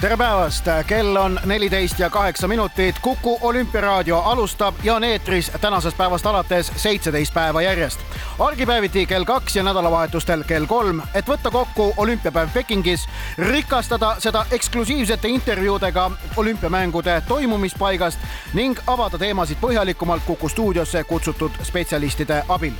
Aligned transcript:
tere 0.00 0.16
päevast, 0.16 0.64
kell 0.86 1.16
on 1.16 1.40
neliteist 1.44 1.98
ja 1.98 2.10
kaheksa 2.10 2.48
minutit. 2.48 2.98
Kuku 3.02 3.38
olümpiaraadio 3.40 4.18
alustab 4.18 4.74
ja 4.82 4.94
on 4.94 5.04
eetris 5.04 5.52
tänasest 5.60 5.96
päevast 5.96 6.26
alates 6.26 6.72
seitseteist 6.76 7.34
päeva 7.34 7.62
järjest. 7.62 8.00
argipäeviti 8.38 9.06
kell 9.06 9.24
kaks 9.24 9.56
ja 9.56 9.62
nädalavahetustel 9.62 10.44
kell 10.44 10.66
kolm, 10.66 11.02
et 11.14 11.28
võtta 11.28 11.50
kokku 11.50 11.94
olümpiapäev 11.96 12.48
Pekingis, 12.54 13.08
rikastada 13.38 14.16
seda 14.18 14.46
eksklusiivsete 14.50 15.28
intervjuudega 15.28 16.10
olümpiamängude 16.36 17.22
toimumispaigast 17.28 18.18
ning 18.54 18.78
avada 18.86 19.18
teemasid 19.18 19.60
põhjalikumalt 19.60 20.22
Kuku 20.26 20.48
stuudiosse 20.48 21.04
kutsutud 21.04 21.50
spetsialistide 21.62 22.42
abil. 22.48 22.72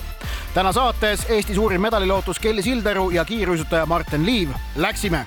täna 0.54 0.72
saates 0.72 1.26
Eesti 1.28 1.54
suurim 1.54 1.80
medalilootus 1.80 2.38
Kelly 2.38 2.62
Sildaru 2.62 3.10
ja 3.10 3.24
kiiruisutaja 3.24 3.86
Martin 3.86 4.26
Liiv. 4.26 4.48
Läksime 4.76 5.26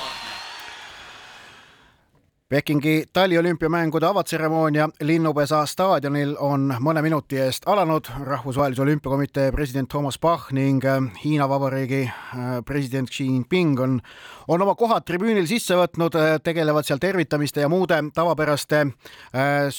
Pekingi 2.51 3.03
taliolümpiamängude 3.13 4.05
avatseremoonia 4.05 4.89
Linnupesa 5.01 5.61
staadionil 5.65 6.33
on 6.39 6.73
mõne 6.83 6.99
minuti 7.01 7.37
eest 7.39 7.63
alanud. 7.63 8.09
rahvusvahelise 8.27 8.81
olümpiakomitee 8.81 9.51
president 9.51 9.89
Thomas 9.89 10.19
Bach 10.19 10.51
ning 10.51 10.83
äh, 10.85 10.99
Hiina 11.23 11.47
Vabariigi 11.49 12.01
äh, 12.03 12.59
president 12.65 13.09
Xi 13.09 13.23
Jinping 13.23 13.79
on, 13.79 14.01
on 14.47 14.61
oma 14.61 14.75
kohad 14.75 15.07
tribüünil 15.07 15.47
sisse 15.47 15.79
võtnud, 15.79 16.19
äh, 16.19 16.39
tegelevad 16.43 16.83
seal 16.83 16.99
tervitamiste 16.99 17.63
ja 17.63 17.69
muude 17.71 18.03
tavapäraste 18.13 18.81
äh, 18.81 19.71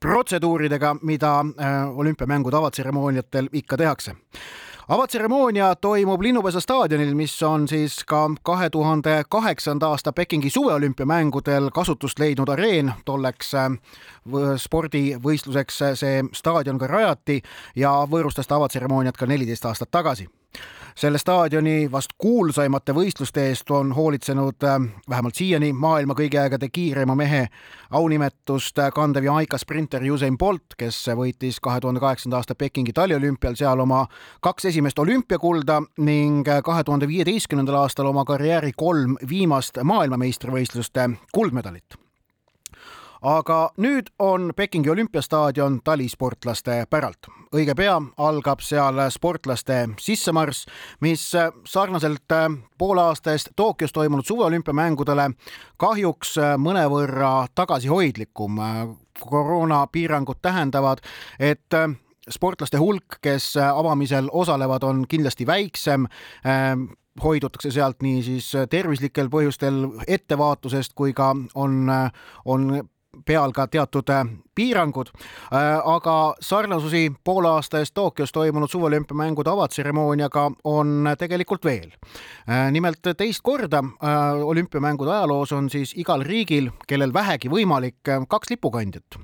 protseduuridega, 0.00 0.94
mida 1.02 1.40
äh, 1.40 1.98
olümpiamängude 1.98 2.56
avatseremooniatel 2.56 3.50
ikka 3.52 3.76
tehakse 3.76 4.14
avatseremoonia 4.88 5.74
toimub 5.74 6.20
Linnupesa 6.20 6.60
staadionil, 6.60 7.14
mis 7.14 7.42
on 7.42 7.68
siis 7.68 8.04
ka 8.04 8.30
kahe 8.42 8.70
tuhande 8.70 9.22
kaheksanda 9.28 9.88
aasta 9.88 10.12
Pekingi 10.12 10.50
suveolümpiamängudel 10.50 11.70
kasutust 11.70 12.18
leidnud 12.18 12.48
areen. 12.48 12.92
tolleks 13.04 13.54
äh, 13.54 13.70
spordivõistluseks 14.56 15.82
see 15.94 16.24
staadion 16.32 16.78
ka 16.78 16.86
rajati 16.86 17.42
ja 17.76 17.90
võõrustas 18.10 18.46
ta 18.46 18.56
avatseremooniat 18.56 19.16
ka 19.16 19.26
neliteist 19.26 19.64
aastat 19.64 19.90
tagasi 19.90 20.28
selle 20.94 21.18
staadioni 21.18 21.90
vast 21.92 22.12
kuulsaimate 22.18 22.92
võistluste 22.92 23.46
eest 23.48 23.70
on 23.70 23.92
hoolitsenud 23.92 24.64
äh, 24.64 24.80
vähemalt 25.08 25.38
siiani 25.38 25.72
maailma 25.72 26.16
kõigi 26.18 26.40
aegade 26.40 26.68
kiirema 26.68 27.14
mehe 27.18 27.46
aunimetust 27.90 28.78
kandev 28.94 29.24
Jamaica 29.24 29.58
sprinter 29.58 30.04
Usain 30.12 30.38
Bolt, 30.38 30.76
kes 30.78 31.00
võitis 31.16 31.60
kahe 31.60 31.80
tuhande 31.80 32.00
kaheksanda 32.00 32.40
aasta 32.40 32.54
Pekingi 32.54 32.92
taliolümpial 32.92 33.56
seal 33.56 33.80
oma 33.80 34.04
kaks 34.40 34.70
esimest 34.72 34.98
olümpiakulda 34.98 35.82
ning 35.98 36.48
kahe 36.64 36.84
tuhande 36.84 37.08
viieteistkümnendal 37.08 37.82
aastal 37.82 38.12
oma 38.12 38.24
karjääri 38.24 38.72
kolm 38.76 39.16
viimast 39.28 39.78
maailmameistrivõistluste 39.82 41.10
kuldmedalit 41.32 42.01
aga 43.22 43.70
nüüd 43.78 44.10
on 44.18 44.52
Pekingi 44.56 44.90
olümpiastaadion 44.90 45.80
talisportlaste 45.84 46.86
päralt. 46.90 47.26
õige 47.54 47.74
pea 47.76 48.00
algab 48.18 48.60
seal 48.60 48.98
sportlaste 49.10 49.88
sissemarss, 50.00 50.66
mis 51.00 51.32
sarnaselt 51.64 52.34
poole 52.78 53.02
aasta 53.02 53.32
eest 53.32 53.52
Tokyos 53.56 53.92
toimunud 53.92 54.24
suveolümpiamängudele 54.26 55.30
kahjuks 55.76 56.36
mõnevõrra 56.58 57.46
tagasihoidlikum. 57.54 58.58
koroonapiirangud 59.20 60.36
tähendavad, 60.42 60.98
et 61.38 61.74
sportlaste 62.30 62.78
hulk, 62.78 63.18
kes 63.20 63.56
avamisel 63.56 64.28
osalevad, 64.32 64.82
on 64.82 65.04
kindlasti 65.08 65.46
väiksem 65.46 66.06
hoidutakse 67.22 67.70
sealt 67.70 68.02
nii 68.02 68.22
siis 68.22 68.52
tervislikel 68.70 69.28
põhjustel 69.28 69.84
ettevaatusest 70.08 70.94
kui 70.94 71.12
ka 71.12 71.36
on, 71.54 71.90
on 72.44 72.88
peal 73.26 73.52
ka 73.52 73.66
teatud 73.68 74.08
äh, 74.10 74.24
piirangud, 74.54 75.10
äh, 75.52 75.80
aga 75.94 76.34
sarnasusi 76.40 77.12
poole 77.24 77.48
aasta 77.48 77.82
eest 77.82 77.94
Tokyos 77.94 78.32
toimunud 78.32 78.70
suveolümpiamängude 78.72 79.50
avatseremooniaga 79.50 80.50
on 80.64 81.12
tegelikult 81.18 81.64
veel. 81.64 81.92
Äh, 82.48 82.70
nimelt 82.72 83.12
teist 83.16 83.42
korda 83.42 83.82
olümpiamängude 84.44 85.10
ajaloos 85.10 85.52
on 85.52 85.70
siis 85.70 85.92
igal 85.96 86.24
riigil, 86.24 86.70
kellel 86.88 87.12
vähegi 87.14 87.52
võimalik, 87.52 88.00
kaks 88.28 88.50
lipukandjat 88.50 89.20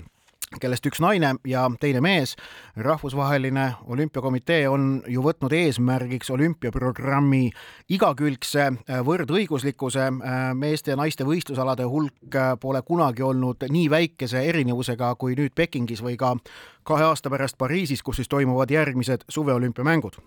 kellest 0.61 0.87
üks 0.89 1.01
naine 1.01 1.35
ja 1.47 1.67
teine 1.81 2.01
mees. 2.01 2.37
rahvusvaheline 2.77 3.73
olümpiakomitee 3.85 4.69
on 4.69 5.03
ju 5.07 5.23
võtnud 5.23 5.53
eesmärgiks 5.53 6.31
olümpiaprogrammi 6.31 7.51
igakülgse 7.89 8.65
äh, 8.65 9.03
võrdõiguslikkuse. 9.05 10.09
Äh, 10.09 10.39
meeste 10.55 10.95
ja 10.95 10.97
naiste 10.97 11.25
võistlusalade 11.29 11.85
hulk 11.85 12.35
äh, 12.35 12.55
pole 12.61 12.83
kunagi 12.83 13.23
olnud 13.23 13.69
nii 13.69 13.91
väikese 13.91 14.43
erinevusega 14.49 15.15
kui 15.21 15.37
nüüd 15.37 15.55
Pekingis 15.55 16.03
või 16.03 16.17
ka 16.17 16.37
kahe 16.83 17.05
aasta 17.05 17.31
pärast 17.31 17.59
Pariisis, 17.59 18.03
kus 18.03 18.17
siis 18.17 18.29
toimuvad 18.29 18.71
järgmised 18.71 19.29
suveolümpiamängud 19.29 20.21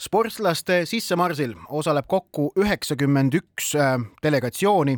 sportlaste 0.00 0.86
sissemarsil 0.88 1.52
osaleb 1.68 2.06
kokku 2.08 2.50
üheksakümmend 2.58 3.34
üks 3.36 3.74
delegatsiooni, 4.24 4.96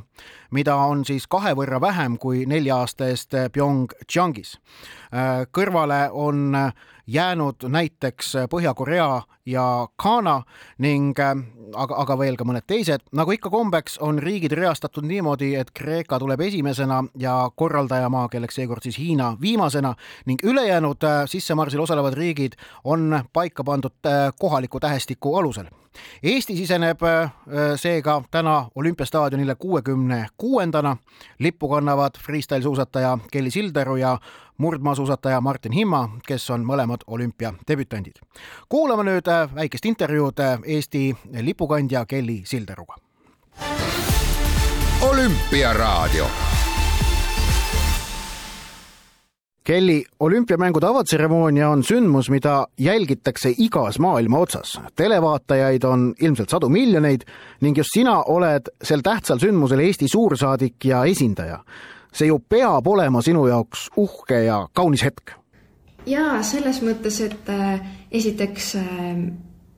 mida 0.55 0.77
on 0.77 1.03
siis 1.05 1.27
kahe 1.27 1.55
võrra 1.59 1.81
vähem 1.83 2.19
kui 2.23 2.45
nelja 2.47 2.79
aasta 2.83 3.11
eest 3.11 3.35
PyeongChangis. 3.53 4.59
kõrvale 5.53 6.09
on 6.13 6.55
jäänud 7.07 7.67
näiteks 7.69 8.35
Põhja-Korea 8.51 9.23
ja 9.47 9.89
Ghana 9.99 10.43
ning 10.79 11.19
aga, 11.19 11.97
aga 12.05 12.17
veel 12.19 12.37
ka 12.39 12.47
mõned 12.47 12.67
teised. 12.69 13.03
nagu 13.13 13.33
ikka 13.33 13.51
kombeks, 13.51 13.99
on 14.01 14.19
riigid 14.23 14.53
reastatud 14.57 15.07
niimoodi, 15.09 15.55
et 15.59 15.71
Kreeka 15.75 16.19
tuleb 16.19 16.41
esimesena 16.41 17.03
ja 17.19 17.51
korraldajamaa, 17.57 18.29
kelleks 18.29 18.55
seekord 18.61 18.83
siis 18.83 18.99
Hiina, 18.99 19.37
viimasena 19.41 19.95
ning 20.27 20.45
ülejäänud 20.45 21.05
sissemarsil 21.27 21.81
osalevad 21.81 22.15
riigid 22.15 22.57
on 22.85 23.25
paika 23.33 23.65
pandud 23.65 24.11
kohaliku 24.39 24.81
tähestiku 24.93 25.37
alusel. 25.37 25.67
Eesti 26.23 26.57
siseneb 26.57 27.01
seega 27.77 28.23
täna 28.31 28.69
olümpiastaadionile 28.75 29.55
kuuekümne 29.55 30.27
kuuendana. 30.37 30.97
lippu 31.39 31.69
kannavad 31.69 32.11
freestyle 32.25 32.63
suusataja 32.63 33.19
Kelly 33.31 33.51
Sildaru 33.51 33.97
ja 33.97 34.19
murdmaasuusataja 34.59 35.41
Martin 35.41 35.73
Himma, 35.73 36.09
kes 36.27 36.51
on 36.51 36.65
mõlemad 36.65 37.05
olümpiadebütandid. 37.07 38.21
kuulame 38.69 39.03
nüüd 39.03 39.29
äh, 39.29 39.55
väikest 39.55 39.85
intervjuud 39.85 40.39
äh, 40.39 40.61
Eesti 40.65 41.17
lipukandja 41.41 42.07
Kelly 42.07 42.43
Sildaruga. 42.45 42.97
olümpiaraadio 45.01 46.27
Kelly, 49.65 50.03
olümpiamängude 50.21 50.87
avatseremoonia 50.87 51.69
on 51.71 51.85
sündmus, 51.85 52.31
mida 52.31 52.67
jälgitakse 52.79 53.55
igas 53.59 53.99
maailma 53.99 54.39
otsas. 54.39 54.81
televaatajaid 54.97 55.83
on 55.83 56.15
ilmselt 56.21 56.49
sadu 56.51 56.69
miljoneid 56.69 57.21
ning 57.61 57.79
just 57.79 57.95
sina 57.95 58.23
oled 58.23 58.73
sel 58.83 59.01
tähtsal 59.01 59.39
sündmusel 59.39 59.79
Eesti 59.79 60.09
suursaadik 60.09 60.85
ja 60.85 61.05
esindaja. 61.05 61.59
see 62.13 62.27
ju 62.27 62.39
peab 62.39 62.87
olema 62.87 63.23
sinu 63.23 63.47
jaoks 63.47 63.89
uhke 63.97 64.43
ja 64.45 64.69
kaunis 64.73 65.05
hetk. 65.05 65.31
jaa, 66.07 66.43
selles 66.43 66.83
mõttes, 66.83 67.21
et 67.21 67.49
äh, 67.49 67.81
esiteks 68.11 68.75
äh, 68.77 69.33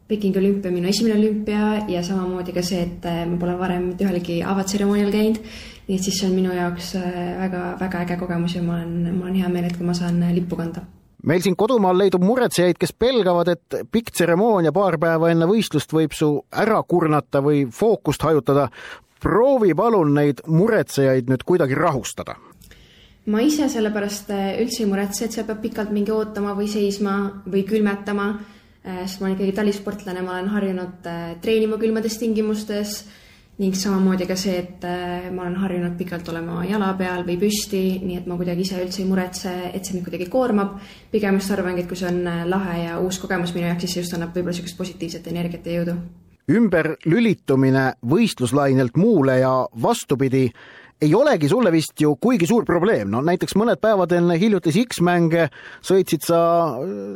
Pekingi 0.09 0.39
olümpia 0.39 0.69
on 0.69 0.75
minu 0.75 0.89
esimene 0.89 1.15
olümpia 1.19 1.85
ja 1.89 2.03
samamoodi 2.03 2.53
ka 2.53 2.63
see, 2.63 2.83
et 2.83 3.05
äh, 3.05 3.27
ma 3.29 3.37
pole 3.37 3.59
varem 3.59 3.87
mitte 3.89 4.05
ühelgi 4.05 4.43
avatseremoonial 4.45 5.13
käinud 5.13 5.39
nii 5.89 5.99
et 5.99 6.05
siis 6.05 6.19
see 6.19 6.29
on 6.31 6.37
minu 6.37 6.53
jaoks 6.55 6.95
väga-väga 6.97 8.01
äh, 8.01 8.05
äge 8.07 8.19
kogemus 8.21 8.57
ja 8.57 8.63
ma 8.65 8.79
olen, 8.79 9.17
mul 9.17 9.31
on 9.31 9.39
hea 9.39 9.49
meel, 9.53 9.69
et 9.69 9.77
kui 9.77 9.87
ma 9.87 9.97
saan 9.97 10.23
äh, 10.23 10.33
lippu 10.37 10.57
kanda 10.57 10.85
meil 11.25 11.41
siin 11.45 11.57
kodumaal 11.57 11.97
leidub 11.97 12.25
muretsejaid, 12.25 12.77
kes 12.81 12.93
pelgavad, 13.01 13.49
et 13.49 13.77
pikk 13.93 14.13
tseremoonia 14.13 14.75
paar 14.77 14.99
päeva 15.01 15.31
enne 15.33 15.49
võistlust 15.49 15.93
võib 15.97 16.13
su 16.17 16.29
ära 16.53 16.83
kurnata 16.89 17.41
või 17.45 17.65
fookust 17.73 18.25
hajutada. 18.25 18.69
proovi 19.25 19.73
palun 19.75 20.13
neid 20.15 20.43
muretsejaid 20.47 21.31
nüüd 21.33 21.45
kuidagi 21.45 21.75
rahustada. 21.75 22.37
ma 23.27 23.41
ise 23.41 23.69
sellepärast 23.69 24.31
äh, 24.31 24.61
üldse 24.63 24.83
ei 24.83 24.89
muretse, 24.89 25.25
et 25.25 25.33
seal 25.33 25.47
peab 25.47 25.61
pikalt 25.61 25.91
mingi 25.93 26.13
ootama 26.13 26.55
või 26.55 26.69
seisma 26.69 27.43
või 27.47 27.65
külmetama, 27.65 28.39
sest 28.85 29.21
ma 29.21 29.27
olen 29.27 29.37
ikkagi 29.37 29.53
talisportlane, 29.57 30.23
ma 30.23 30.33
olen 30.33 30.49
harjunud 30.49 31.07
treenima 31.41 31.79
külmades 31.81 32.19
tingimustes 32.21 33.05
ning 33.63 33.77
samamoodi 33.79 34.27
ka 34.27 34.35
see, 34.39 34.57
et 34.59 34.85
äh, 34.89 35.29
ma 35.31 35.45
olen 35.45 35.55
harjunud 35.63 35.95
pikalt 35.99 36.29
olema 36.33 36.65
jala 36.67 36.89
peal 36.99 37.23
või 37.27 37.37
püsti, 37.39 37.83
nii 38.03 38.19
et 38.19 38.27
ma 38.27 38.39
kuidagi 38.41 38.65
ise 38.67 38.81
üldse 38.83 39.03
ei 39.03 39.07
muretse, 39.07 39.53
et 39.71 39.85
see 39.85 39.95
mind 39.95 40.09
kuidagi 40.09 40.27
koormab. 40.31 40.75
pigem 41.13 41.39
just 41.39 41.55
arvangi, 41.55 41.85
et 41.85 41.89
kui 41.89 41.99
see 42.01 42.11
on 42.11 42.27
äh, 42.27 42.43
lahe 42.51 42.79
ja 42.83 42.99
uus 42.99 43.21
kogemus 43.23 43.55
minu 43.55 43.69
jaoks, 43.69 43.87
siis 43.87 43.95
see 43.95 44.03
just 44.03 44.17
annab 44.19 44.35
võib-olla 44.35 44.57
niisugust 44.57 44.79
positiivset 44.79 45.31
energiat 45.31 45.67
ja 45.67 45.81
jõudu. 45.81 45.97
ümberlülitumine 46.51 47.85
võistluslainelt 48.05 48.99
muule 49.01 49.39
ja 49.39 49.55
vastupidi 49.83 50.49
ei 51.03 51.15
olegi 51.15 51.49
sulle 51.49 51.73
vist 51.75 52.01
ju 52.01 52.15
kuigi 52.21 52.47
suur 52.49 52.65
probleem, 52.65 53.11
no 53.11 53.21
näiteks 53.25 53.57
mõned 53.59 53.81
päevad 53.83 54.13
enne 54.17 54.37
hiljutisi 54.41 54.85
X-mänge 54.87 55.49
sõitsid 55.85 56.25
sa 56.27 56.41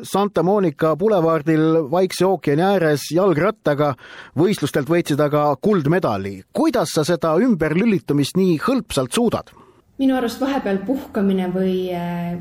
Santa 0.07 0.43
Monica 0.47 0.95
bulevardil 0.99 1.85
Vaikse 1.91 2.27
ookeani 2.27 2.65
ääres 2.67 3.09
jalgrattaga, 3.15 3.95
võistlustelt 4.39 4.91
võitsid 4.91 5.23
aga 5.23 5.51
kuldmedali. 5.63 6.43
kuidas 6.53 6.95
sa 6.95 7.05
seda 7.05 7.37
ümberlülitumist 7.39 8.37
nii 8.37 8.59
hõlpsalt 8.67 9.15
suudad? 9.15 9.55
minu 9.99 10.15
arust 10.15 10.41
vahepeal 10.41 10.79
puhkamine 10.87 11.49
või, 11.51 11.89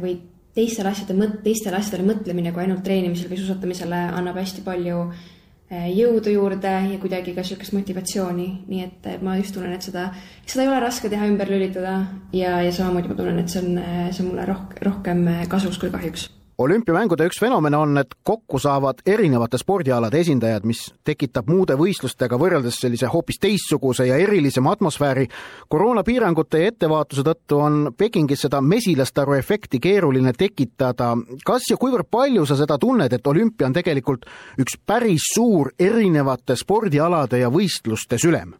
või 0.01 0.19
teistele 0.53 0.91
asjade 0.91 1.15
mõt-, 1.17 1.39
teistele 1.41 1.79
asjadele 1.79 2.13
mõtlemine 2.13 2.53
kui 2.53 2.61
ainult 2.65 2.83
treenimisel 2.85 3.31
või 3.31 3.39
suusatamisele 3.41 4.03
annab 4.13 4.37
hästi 4.37 4.61
palju 4.65 5.07
Eh, 5.09 5.36
jõudu 5.69 6.31
juurde 6.31 6.71
ja 6.91 6.99
kuidagi 7.01 7.33
ka 7.35 7.43
niisugust 7.43 7.75
motivatsiooni, 7.75 8.47
nii 8.69 8.85
et 8.85 9.09
ma 9.25 9.35
just 9.39 9.55
tunnen, 9.57 9.73
et 9.75 9.83
seda, 9.83 10.07
seda 10.45 10.63
ei 10.63 10.71
ole 10.71 10.79
raske 10.83 11.11
teha 11.11 11.27
ümber 11.27 11.51
lülitada. 11.51 11.99
Ja, 12.31 12.61
ja 12.63 12.71
samamoodi 12.71 13.11
ma 13.11 13.19
tunnen, 13.19 13.43
et 13.43 13.51
see 13.51 13.63
on, 13.65 13.83
see 14.11 14.23
on 14.23 14.31
mulle 14.31 14.47
rohkem, 14.47 14.81
rohkem 14.87 15.27
kasuks 15.51 15.81
kui 15.81 15.91
kahjuks 15.91 16.29
olümpiamängude 16.57 17.25
üks 17.29 17.39
fenomen 17.39 17.75
on, 17.75 17.97
et 18.01 18.15
kokku 18.23 18.59
saavad 18.59 19.03
erinevate 19.05 19.59
spordialade 19.61 20.19
esindajad, 20.23 20.65
mis 20.65 20.79
tekitab 21.05 21.49
muude 21.51 21.77
võistlustega 21.77 22.39
võrreldes 22.41 22.79
sellise 22.81 23.09
hoopis 23.13 23.39
teistsuguse 23.41 24.07
ja 24.07 24.17
erilisema 24.17 24.71
atmosfääri. 24.73 25.27
koroonapiirangute 25.69 26.61
ja 26.61 26.71
ettevaatuse 26.73 27.21
tõttu 27.21 27.61
on 27.61 27.93
Pekingis 27.97 28.41
seda 28.41 28.61
mesilastaru 28.61 29.33
efekti 29.33 29.79
keeruline 29.79 30.33
tekitada. 30.33 31.15
kas 31.45 31.69
ja 31.69 31.77
kuivõrd 31.77 32.09
palju 32.11 32.45
sa 32.45 32.55
seda 32.55 32.77
tunned, 32.77 33.13
et 33.13 33.27
olümpia 33.27 33.67
on 33.67 33.73
tegelikult 33.73 34.25
üks 34.57 34.77
päris 34.85 35.29
suur 35.35 35.71
erinevate 35.79 36.55
spordialade 36.55 37.37
ja 37.37 37.49
võistluste 37.49 38.17
sülem? 38.17 38.53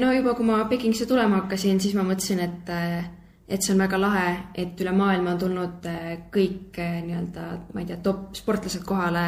no 0.00 0.12
juba, 0.12 0.34
kui 0.34 0.46
ma 0.46 0.64
Pekingisse 0.64 1.06
tulema 1.06 1.42
hakkasin, 1.42 1.80
siis 1.80 1.94
ma 1.94 2.02
mõtlesin, 2.02 2.40
et 2.40 3.19
et 3.50 3.64
see 3.64 3.74
on 3.74 3.82
väga 3.82 3.98
lahe, 3.98 4.26
et 4.54 4.78
üle 4.80 4.92
maailma 4.94 5.34
on 5.34 5.40
tulnud 5.40 5.88
äh, 5.90 6.12
kõik 6.32 6.78
äh, 6.78 7.00
nii-öelda, 7.02 7.46
ma 7.74 7.82
ei 7.82 7.88
tea, 7.88 7.98
top 8.04 8.38
sportlased 8.38 8.84
kohale. 8.86 9.24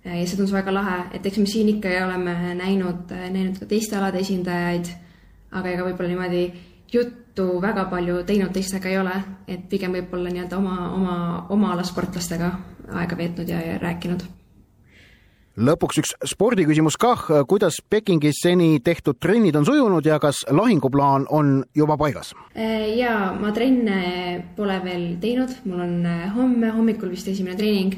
Äh, 0.00 0.16
ja 0.22 0.24
see 0.24 0.38
tundus 0.38 0.56
väga 0.56 0.72
lahe, 0.74 0.96
et 1.16 1.28
eks 1.28 1.42
me 1.42 1.46
siin 1.50 1.68
ikka 1.74 1.92
oleme 2.06 2.54
näinud, 2.58 3.12
näinud 3.12 3.60
ka 3.60 3.68
teiste 3.68 4.00
alade 4.00 4.24
esindajaid, 4.24 4.90
aga 5.52 5.74
ega 5.74 5.86
võib-olla 5.86 6.14
niimoodi 6.14 6.42
juttu 6.92 7.46
väga 7.62 7.84
palju 7.92 8.24
teinud 8.26 8.56
teistega 8.56 8.90
ei 8.90 8.98
ole, 9.02 9.20
et 9.46 9.68
pigem 9.68 9.92
võib-olla 9.98 10.32
nii-öelda 10.32 10.58
oma, 10.58 10.76
oma, 10.96 11.16
oma 11.52 11.72
ala 11.76 11.86
sportlastega 11.86 12.54
aega 12.96 13.18
veetnud 13.18 13.48
ja, 13.52 13.60
ja 13.60 13.80
rääkinud 13.82 14.39
lõpuks 15.60 16.00
üks 16.00 16.12
spordiküsimus 16.32 16.96
kah, 17.00 17.22
kuidas 17.48 17.80
Pekingis 17.90 18.40
seni 18.44 18.80
tehtud 18.84 19.18
trennid 19.20 19.56
on 19.58 19.66
sujunud 19.68 20.06
ja 20.06 20.18
kas 20.22 20.42
lahinguplaan 20.48 21.26
on 21.30 21.60
juba 21.76 21.96
paigas? 22.00 22.32
Äh, 22.56 22.96
ja 22.98 23.32
ma 23.40 23.52
trenne 23.52 24.00
pole 24.56 24.80
veel 24.84 25.06
teinud, 25.22 25.54
mul 25.68 25.84
on 25.84 25.96
äh, 26.06 26.26
homme 26.34 26.72
hommikul 26.76 27.12
vist 27.12 27.28
esimene 27.28 27.56
treening. 27.56 27.96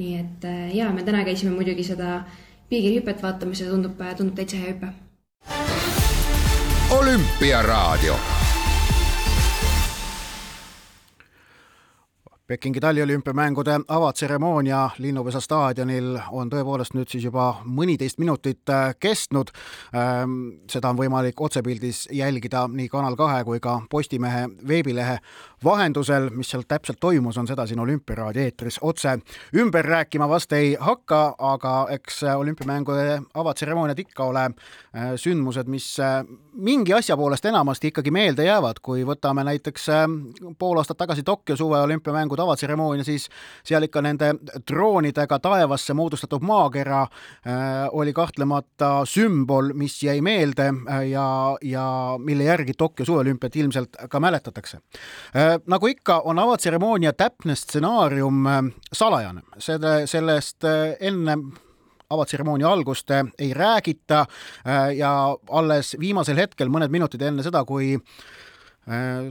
nii 0.00 0.16
et 0.16 0.44
äh, 0.46 0.74
ja 0.74 0.92
me 0.94 1.02
täna 1.04 1.24
käisime 1.26 1.50
muidugi 1.52 1.84
seda 1.84 2.22
piigirihüpet 2.70 3.22
vaatamas 3.22 3.60
ja 3.60 3.70
tundub, 3.70 3.98
tundub 4.16 4.36
täitsa 4.38 4.56
hea 4.56 4.72
hüpe. 4.72 4.92
olümpiaraadio 6.90 8.39
Pekingi 12.50 12.80
taliolümpiamängude 12.80 13.80
avatseremoonia 13.88 14.90
Linnupesa 14.98 15.38
staadionil 15.40 16.16
on 16.34 16.48
tõepoolest 16.50 16.96
nüüd 16.98 17.06
siis 17.06 17.22
juba 17.28 17.44
mõniteist 17.62 18.18
minutit 18.18 18.72
äh, 18.74 18.88
kestnud. 18.98 19.52
Ähm, 19.94 20.32
seda 20.66 20.90
on 20.90 20.98
võimalik 20.98 21.38
otsepildis 21.38 22.08
jälgida 22.10 22.64
nii 22.66 22.88
Kanal 22.90 23.14
kahe 23.14 23.44
kui 23.46 23.62
ka 23.62 23.76
Postimehe 23.90 24.48
veebilehe 24.66 25.20
vahendusel, 25.64 26.26
mis 26.34 26.50
seal 26.50 26.64
täpselt 26.66 26.98
toimus, 27.00 27.38
on 27.38 27.46
seda 27.46 27.68
siin 27.70 27.80
Olümpiaraadio 27.80 28.42
eetris 28.42 28.80
otse 28.82 29.18
ümber 29.54 29.86
rääkima 29.86 30.28
vast 30.28 30.52
ei 30.52 30.74
hakka, 30.80 31.34
aga 31.38 31.74
eks 31.94 32.22
olümpiamängude 32.34 33.20
avatseremooniad 33.34 33.98
ikka 33.98 34.24
ole 34.24 34.44
äh, 34.48 35.14
sündmused, 35.16 35.70
mis 35.70 35.86
äh, 36.00 36.24
mingi 36.52 36.94
asja 36.98 37.16
poolest 37.16 37.46
enamasti 37.46 37.92
ikkagi 37.92 38.10
meelde 38.10 38.44
jäävad, 38.48 38.82
kui 38.82 39.04
võtame 39.06 39.44
näiteks 39.46 39.88
äh, 39.94 40.04
pool 40.58 40.82
aastat 40.82 40.98
tagasi 40.98 41.22
Tokyo 41.22 41.56
suve 41.56 41.78
olümpiamängude 42.40 42.42
avatseremoonia, 42.42 43.04
siis 43.04 43.28
seal 43.64 43.82
ikka 43.86 44.02
nende 44.02 44.34
droonidega 44.68 45.38
taevasse 45.38 45.94
moodustatud 45.94 46.42
maakera 46.42 47.06
oli 47.92 48.12
kahtlemata 48.12 49.04
sümbol, 49.04 49.72
mis 49.74 50.02
jäi 50.02 50.20
meelde 50.20 50.70
ja, 51.10 51.56
ja 51.62 51.86
mille 52.18 52.44
järgi 52.44 52.74
Tokyo 52.78 53.04
suveolümpiat 53.06 53.56
ilmselt 53.56 53.96
ka 54.10 54.20
mäletatakse. 54.20 54.80
Nagu 55.66 55.86
ikka, 55.86 56.20
on 56.24 56.38
avatseremoonia 56.38 57.12
täpne 57.12 57.54
stsenaarium 57.54 58.46
äh, 58.46 58.62
salajane, 58.92 59.42
selle, 59.58 60.06
sellest 60.06 60.64
äh, 60.64 60.96
enne 61.00 61.36
avatseremoonia 62.10 62.70
algust 62.70 63.10
äh, 63.10 63.24
ei 63.38 63.54
räägita 63.54 64.24
ja 64.96 65.36
alles 65.50 65.96
viimasel 66.00 66.36
hetkel, 66.40 66.68
mõned 66.68 66.90
minutid 66.90 67.22
enne 67.22 67.42
seda, 67.46 67.62
kui 67.64 67.94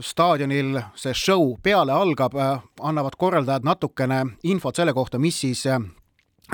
staadionil 0.00 0.78
see 0.96 1.12
show 1.14 1.56
peale 1.62 1.92
algab, 1.92 2.36
annavad 2.80 3.16
korraldajad 3.18 3.66
natukene 3.66 4.20
infot 4.48 4.76
selle 4.78 4.94
kohta, 4.96 5.18
mis 5.18 5.40
siis 5.42 5.66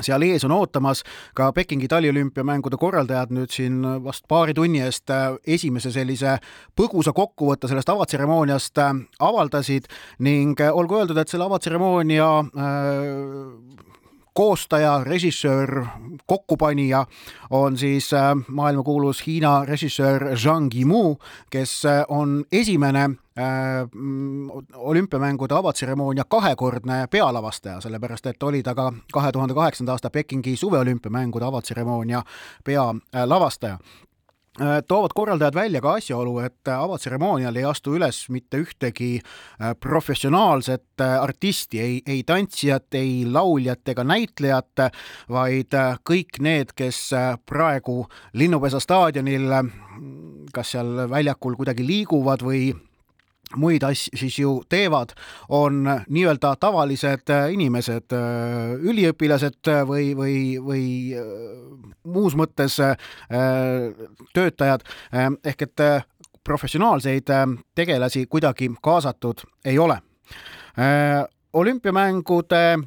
seal 0.03 0.25
ees 0.27 0.45
on 0.45 0.51
ootamas. 0.51 1.03
Ka 1.35 1.51
Pekingi 1.53 1.87
taliolümpiamängude 1.91 2.77
korraldajad 2.79 3.33
nüüd 3.35 3.53
siin 3.53 3.81
vast 4.03 4.27
paari 4.29 4.55
tunni 4.57 4.81
eest 4.85 5.09
äh, 5.13 5.37
esimese 5.47 5.91
sellise 5.93 6.37
põgusa 6.77 7.13
kokkuvõtte 7.17 7.69
sellest 7.69 7.89
avatseremooniast 7.93 8.83
äh, 8.83 8.93
avaldasid 9.29 9.89
ning 10.25 10.59
äh, 10.61 10.73
olgu 10.73 11.01
öeldud, 11.01 11.17
et 11.17 11.31
selle 11.31 11.47
avatseremoonia 11.47 12.29
koostaja, 14.37 14.99
režissöör, 15.03 15.85
kokkupanija 16.25 17.05
on 17.49 17.77
siis 17.77 18.11
maailmakuulus 18.47 19.23
Hiina 19.27 19.65
režissöör 19.65 20.35
Zhang 20.37 20.69
Yimou, 20.75 21.15
kes 21.49 21.81
on 22.07 22.43
esimene 22.51 23.09
Äh, 23.37 23.87
olümpiamängude 24.75 25.53
avatseremoonia 25.53 26.23
kahekordne 26.23 27.07
pealavastaja, 27.07 27.81
sellepärast 27.81 28.25
et 28.25 28.43
oli 28.43 28.63
ta 28.65 28.73
ka 28.75 28.87
kahe 29.13 29.31
tuhande 29.31 29.53
kaheksanda 29.53 29.93
aasta 29.93 30.09
Pekingi 30.09 30.55
suveolümpiamängude 30.57 31.45
avatseremoonia 31.45 32.23
pealavastaja. 32.63 33.73
äh, 33.73 34.06
toovad 34.87 35.13
korraldajad 35.15 35.55
välja 35.55 35.81
ka 35.81 35.93
asjaolu, 35.99 36.39
et 36.45 36.71
avatseremoonial 36.71 37.55
ei 37.55 37.65
astu 37.69 37.93
üles 37.97 38.23
mitte 38.33 38.61
ühtegi 38.63 39.19
äh, 39.19 39.73
professionaalset 39.79 41.03
artisti, 41.05 41.79
ei, 41.79 42.01
ei 42.05 42.23
tantsijat, 42.27 42.87
ei 42.97 43.25
lauljat 43.29 43.93
ega 43.93 44.03
näitlejat, 44.07 44.87
vaid 45.29 45.75
kõik 46.07 46.41
need, 46.41 46.73
kes 46.77 47.01
praegu 47.45 48.05
Linnupesa 48.33 48.81
staadionil 48.81 49.51
kas 50.53 50.73
seal 50.75 51.07
väljakul 51.11 51.57
kuidagi 51.57 51.85
liiguvad 51.85 52.43
või 52.45 52.71
muid 53.55 53.83
asju 53.83 54.17
siis 54.17 54.39
ju 54.39 54.51
teevad, 54.69 55.13
on 55.49 55.85
nii-öelda 56.09 56.55
tavalised 56.59 57.29
äh, 57.29 57.51
inimesed, 57.53 58.11
äh, 58.13 58.73
üliõpilased 58.81 59.71
või, 59.87 60.11
või, 60.17 60.35
või 60.63 60.83
äh, 61.15 61.23
muus 62.03 62.35
mõttes 62.35 62.79
töötajad, 64.33 64.83
ehk 65.45 65.61
et 65.61 65.83
professionaalseid 66.43 67.27
tegelasi 67.75 68.25
kuidagi 68.25 68.69
kaasatud 68.83 69.43
ei 69.65 69.79
ole. 69.79 69.97
olümpiamängude 71.53 72.79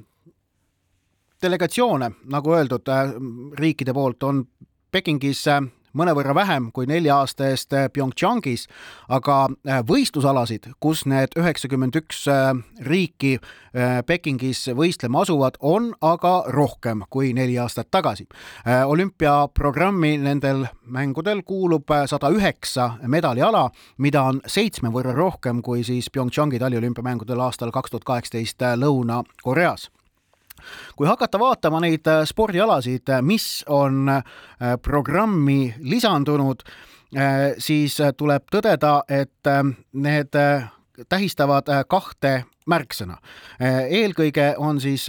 delegatsioone, 1.43 2.11
nagu 2.25 2.55
öeldud, 2.55 2.89
riikide 3.59 3.93
poolt 3.93 4.23
on 4.23 4.45
Pekingis 4.91 5.45
mõnevõrra 5.97 6.35
vähem 6.35 6.71
kui 6.75 6.87
nelja 6.87 7.21
aasta 7.21 7.49
eest 7.51 7.75
äh, 7.75 7.89
PyeongChangis, 7.93 8.67
aga 9.09 9.39
äh, 9.51 9.81
võistlusalasid, 9.87 10.71
kus 10.81 11.05
need 11.11 11.35
üheksakümmend 11.39 11.99
üks 12.03 12.27
äh, 12.31 12.53
riiki 12.87 13.39
Pekingis 14.07 14.65
võistlema 14.75 15.21
asuvad, 15.23 15.55
on 15.63 15.93
aga 16.03 16.33
rohkem 16.51 17.05
kui 17.07 17.29
neli 17.39 17.55
aastat 17.63 17.87
tagasi. 17.95 18.25
olümpiaprogrammi 18.67 20.17
nendel 20.19 20.65
mängudel 20.91 21.45
kuulub 21.47 21.95
sada 22.11 22.33
üheksa 22.35 22.89
medaliala, 23.07 23.69
mida 23.99 24.25
on 24.27 24.43
seitsme 24.43 24.91
võrra 24.91 25.15
rohkem 25.15 25.63
kui 25.63 25.85
siis 25.87 26.11
PyeongChangi 26.11 26.59
taliolümpiamängudel 26.59 27.47
aastal 27.47 27.71
kaks 27.71 27.95
tuhat 27.95 28.11
kaheksateist 28.11 28.67
Lõuna-Koreas 28.83 29.87
kui 30.97 31.09
hakata 31.09 31.39
vaatama 31.39 31.81
neid 31.85 32.07
äh, 32.11 32.23
spordialasid, 32.29 33.09
äh, 33.09 33.23
mis 33.23 33.65
on 33.69 34.09
äh, 34.09 34.23
programmi 34.83 35.75
lisandunud, 35.81 36.63
siis 37.59 37.97
tuleb 38.17 38.45
tõdeda, 38.55 39.01
et 39.11 39.49
need 39.99 40.37
tähistavad 41.11 41.67
kahte 41.91 42.45
märksõna. 42.71 43.17
eelkõige 43.91 44.53
on 44.63 44.79
siis 44.81 45.09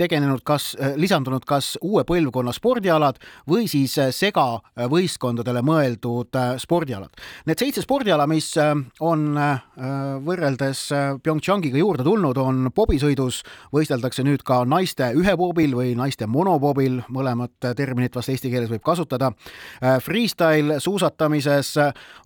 tegenenud 0.00 0.40
kas, 0.44 0.72
lisandunud 0.96 1.44
kas 1.48 1.74
uue 1.84 2.04
põlvkonna 2.08 2.52
spordialad 2.56 3.18
või 3.48 3.66
siis 3.70 3.94
segavõistkondadele 4.16 5.62
mõeldud 5.66 6.38
äh, 6.38 6.54
spordialad. 6.62 7.12
Need 7.48 7.60
seitse 7.60 7.84
spordiala, 7.84 8.26
mis 8.30 8.48
äh, 8.60 8.72
on 9.04 9.26
äh, 9.36 9.60
võrreldes 10.24 10.84
PyeongChangiga 11.22 11.80
juurde 11.80 12.06
tulnud, 12.06 12.38
on 12.40 12.70
pobisõidus 12.74 13.42
võisteldakse 13.74 14.24
nüüd 14.26 14.44
ka 14.46 14.62
naiste 14.68 15.10
ühepobil 15.18 15.76
või 15.76 15.92
naiste 15.98 16.28
monopobil, 16.30 17.00
mõlemat 17.12 17.72
terminit 17.76 18.16
vast 18.16 18.32
eesti 18.32 18.50
keeles 18.52 18.70
võib 18.72 18.82
kasutada. 18.84 19.32
Freestyle 20.02 20.78
suusatamises 20.82 21.74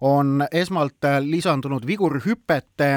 on 0.04 0.44
esmalt 0.50 1.06
lisandunud 1.24 1.86
vigurhüpete 1.88 2.90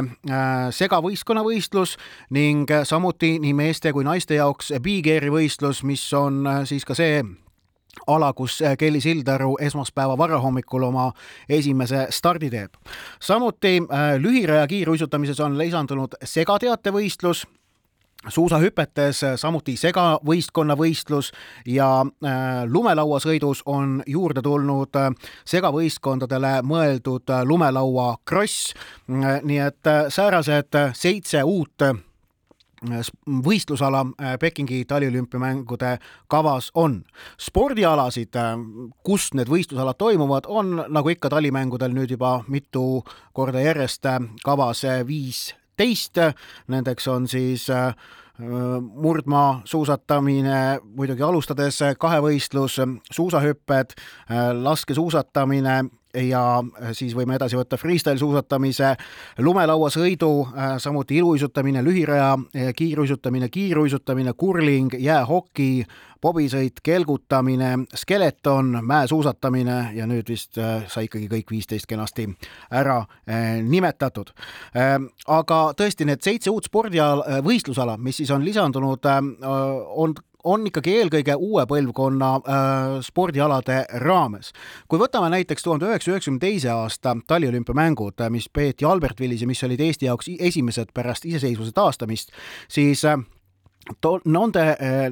segavõistkonnavõistlus 0.76 1.96
ning 2.36 2.72
samuti 2.88 3.38
nii 3.42 3.56
meeste 3.58 3.94
kui 3.96 4.06
naiste 4.08 4.38
jaoks 4.40 4.59
jaoks 4.60 4.84
Big 4.84 5.08
Airi 5.08 5.30
võistlus, 5.32 5.84
mis 5.84 6.02
on 6.14 6.46
äh, 6.48 6.66
siis 6.68 6.86
ka 6.86 6.96
see 6.96 7.24
ala, 8.08 8.34
kus 8.34 8.62
äh, 8.62 8.76
Kelly 8.78 9.00
Sildaru 9.02 9.56
esmaspäeva 9.62 10.18
varahommikul 10.18 10.84
oma 10.84 11.12
esimese 11.50 12.08
stardi 12.10 12.50
teeb. 12.50 12.76
samuti 13.20 13.80
äh, 13.80 14.18
lühiraja 14.20 14.68
kiiruisutamises 14.68 15.40
on 15.40 15.58
lisandunud 15.58 16.16
segateatevõistlus 16.24 17.46
suusahüpetes 18.28 19.22
samuti 19.40 19.78
segavõistkonnavõistlus 19.78 21.32
ja 21.66 22.02
äh, 22.04 22.66
lumelauasõidus 22.68 23.64
on 23.66 24.04
juurde 24.08 24.42
tulnud 24.42 24.92
segavõistkondadele 25.46 26.62
mõeldud 26.64 27.32
äh, 27.32 27.46
lumelaua 27.46 28.18
kross. 28.26 28.74
nii 29.08 29.60
et 29.60 29.88
säärased 30.10 30.76
seitse 30.94 31.44
uut 31.44 32.09
võistlusala 33.46 34.06
äh, 34.06 34.38
Pekingi 34.40 34.86
taliolümpiamängude 34.86 35.98
kavas 36.28 36.72
on. 36.74 37.04
spordialasid, 37.40 38.36
äh, 38.36 38.56
kus 39.04 39.34
need 39.34 39.50
võistlusalad 39.50 39.98
toimuvad, 39.98 40.48
on 40.48 40.86
nagu 40.88 41.10
ikka 41.10 41.30
talimängudel 41.30 41.94
nüüd 41.94 42.12
juba 42.12 42.44
mitu 42.48 43.04
korda 43.34 43.62
järjest 43.62 44.06
äh, 44.06 44.20
kavas 44.44 44.84
viisteist. 45.08 46.18
Nendeks 46.68 47.08
on 47.08 47.28
siis 47.28 47.68
murdmaa 48.40 49.62
suusatamine, 49.68 50.80
muidugi 50.96 51.24
alustades 51.24 51.82
kahevõistlus, 52.00 52.78
suusahüpped, 53.12 53.96
laskesuusatamine 54.64 55.82
ja 56.14 56.44
äh, 56.60 56.92
siis 56.98 57.14
võime 57.16 57.36
edasi 57.38 57.58
võtta 57.58 57.78
freestyle 57.78 58.18
suusatamise, 58.20 58.94
lumelauasõidu, 59.46 60.32
äh, 60.48 60.76
samuti 60.82 61.20
iluuisutamine, 61.20 61.84
lühiraja, 61.86 62.34
äh, 62.56 62.72
kiiruisutamine, 62.76 63.50
kiiruisutamine, 63.50 64.34
kurling, 64.38 64.96
jäähoki, 65.00 65.86
pobisõit, 66.22 66.82
kelgutamine, 66.84 67.86
skeleton, 67.96 68.80
mäesuusatamine 68.84 69.78
ja 69.96 70.08
nüüd 70.10 70.28
vist 70.28 70.58
sai 70.92 71.06
ikkagi 71.08 71.30
kõik 71.32 71.54
viisteist 71.54 71.88
kenasti 71.88 72.26
ära 72.76 72.98
nimetatud. 73.64 74.34
aga 75.28 75.60
tõesti, 75.80 76.04
need 76.04 76.20
seitse 76.20 76.52
uut 76.52 76.68
spordiala, 76.68 77.40
võistlusala, 77.40 77.96
mis 77.98 78.20
siis 78.20 78.34
on 78.36 78.44
lisandunud, 78.44 79.08
on 79.96 80.18
on 80.44 80.68
ikkagi 80.68 80.94
eelkõige 81.00 81.36
uue 81.36 81.66
põlvkonna 81.68 82.30
äh, 82.36 82.94
spordialade 83.06 83.82
raames. 84.04 84.54
kui 84.88 85.00
võtame 85.00 85.30
näiteks 85.34 85.64
tuhande 85.64 85.90
üheksasaja 85.90 86.16
üheksakümne 86.16 86.40
teise 86.40 86.70
aasta 86.74 87.16
taliolümpiamängud, 87.28 88.24
mis 88.30 88.50
peeti 88.50 88.86
Albertvillis 88.86 89.42
ja 89.42 89.48
mis 89.48 89.64
olid 89.64 89.80
Eesti 89.80 90.06
jaoks 90.06 90.32
esimesed 90.40 90.94
pärast 90.94 91.26
iseseisvuse 91.26 91.72
taastamist, 91.76 92.32
siis 92.68 93.06
äh, 93.06 93.20
to-, 94.02 94.20
nende, 94.26 94.64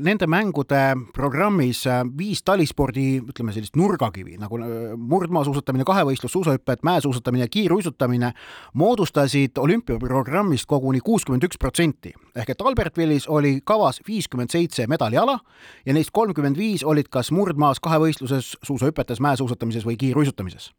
nende 0.04 0.28
mängude 0.30 0.82
programmis 1.16 1.84
eh, 1.88 2.02
viis 2.18 2.44
talispordi, 2.46 3.08
ütleme 3.22 3.54
sellist 3.56 3.78
nurgakivi 3.80 4.38
nagu 4.42 4.60
eh, 4.62 4.94
murdmaasuusatamine, 4.98 5.86
kahevõistlus, 5.88 6.34
suusahüpped, 6.36 6.84
mäesuusatamine 6.88 7.48
kiiruisutamine 7.52 8.34
moodustasid 8.78 9.58
olümpiaprogrammist 9.62 10.70
koguni 10.70 11.02
kuuskümmend 11.04 11.48
üks 11.48 11.60
protsenti. 11.62 12.14
ehk 12.36 12.50
et 12.54 12.62
Albertvillis 12.62 13.28
oli 13.28 13.60
kavas 13.66 14.02
viiskümmend 14.08 14.54
seitse 14.54 14.88
medaliala 14.88 15.40
ja 15.86 15.94
neist 15.94 16.12
kolmkümmend 16.14 16.58
viis 16.58 16.84
olid 16.84 17.10
kas 17.10 17.32
murdmaas, 17.32 17.80
kahevõistluses, 17.80 18.56
suusahüpetes, 18.64 19.20
mäesuusatamises 19.24 19.86
või 19.86 19.98
kiiruisutamises 19.98 20.72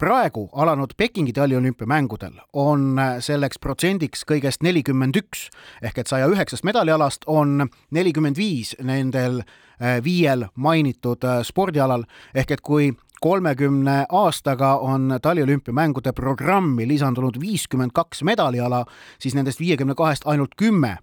praegu 0.00 0.48
alanud 0.52 0.94
Pekingi 0.96 1.32
taliolümpiamängudel 1.32 2.38
on 2.52 2.96
selleks 3.20 3.58
protsendiks 3.60 4.24
kõigest 4.24 4.64
nelikümmend 4.64 5.18
üks. 5.20 5.48
Ehk 5.84 6.00
et 6.00 6.08
saja 6.08 6.28
üheksast 6.32 6.64
medalialast 6.64 7.26
on 7.28 7.66
nelikümmend 7.92 8.40
viis 8.40 8.72
nendel 8.80 9.42
äh, 9.42 10.00
viiel 10.04 10.46
mainitud 10.56 11.24
äh, 11.28 11.42
spordialal. 11.44 12.06
Ehk 12.34 12.56
et 12.56 12.64
kui 12.64 12.94
kolmekümne 13.20 14.06
aastaga 14.08 14.78
on 14.80 15.18
taliolümpiamängude 15.22 16.12
programmi 16.16 16.88
lisandunud 16.88 17.36
viiskümmend 17.40 17.92
kaks 17.92 18.24
medaliala, 18.24 18.86
siis 19.20 19.36
nendest 19.36 19.60
viiekümne 19.60 19.94
kahest 19.94 20.24
ainult 20.24 20.56
kümme 20.56 20.96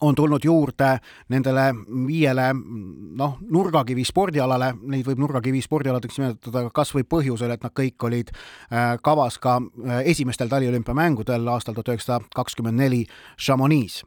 on 0.00 0.14
tulnud 0.14 0.44
juurde 0.44 0.96
nendele 1.28 1.66
viiele 2.06 2.48
noh, 2.54 3.36
nurgakivi 3.50 4.04
spordialale, 4.04 4.72
neid 4.88 5.06
võib 5.06 5.20
nurgakivi 5.22 5.60
spordialadeks 5.62 6.18
nimetada 6.18 6.64
kas 6.74 6.94
või 6.96 7.04
põhjusel, 7.08 7.52
et 7.52 7.62
nad 7.62 7.74
kõik 7.76 8.08
olid 8.08 8.32
äh, 8.32 8.96
kavas 9.02 9.38
ka 9.42 9.58
äh, 9.60 10.00
esimestel 10.14 10.50
taliolümpiamängudel 10.52 11.48
aastal 11.52 11.76
tuhat 11.76 11.92
üheksasada 11.94 12.32
kakskümmend 12.34 12.80
neli 12.80 13.04
Chamonix. 13.36 14.02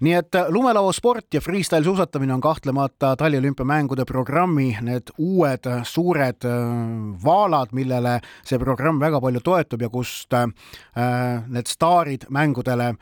Nii 0.00 0.14
et 0.18 0.34
äh, 0.34 0.48
lumelauasport 0.48 1.34
ja 1.34 1.40
freestyle 1.40 1.84
suusatamine 1.84 2.34
on 2.34 2.40
kahtlemata 2.40 3.14
taliolümpiamängude 3.20 4.04
programmi 4.04 4.70
need 4.82 5.12
uued 5.18 5.66
suured 5.84 6.46
vaalad, 7.24 7.74
millele 7.76 8.18
see 8.44 8.58
programm 8.58 9.00
väga 9.00 9.20
palju 9.20 9.40
toetub 9.44 9.82
ja 9.82 9.88
kust 9.88 10.34
need 10.34 11.68
staarid 11.68 12.26
mängudele 12.30 12.94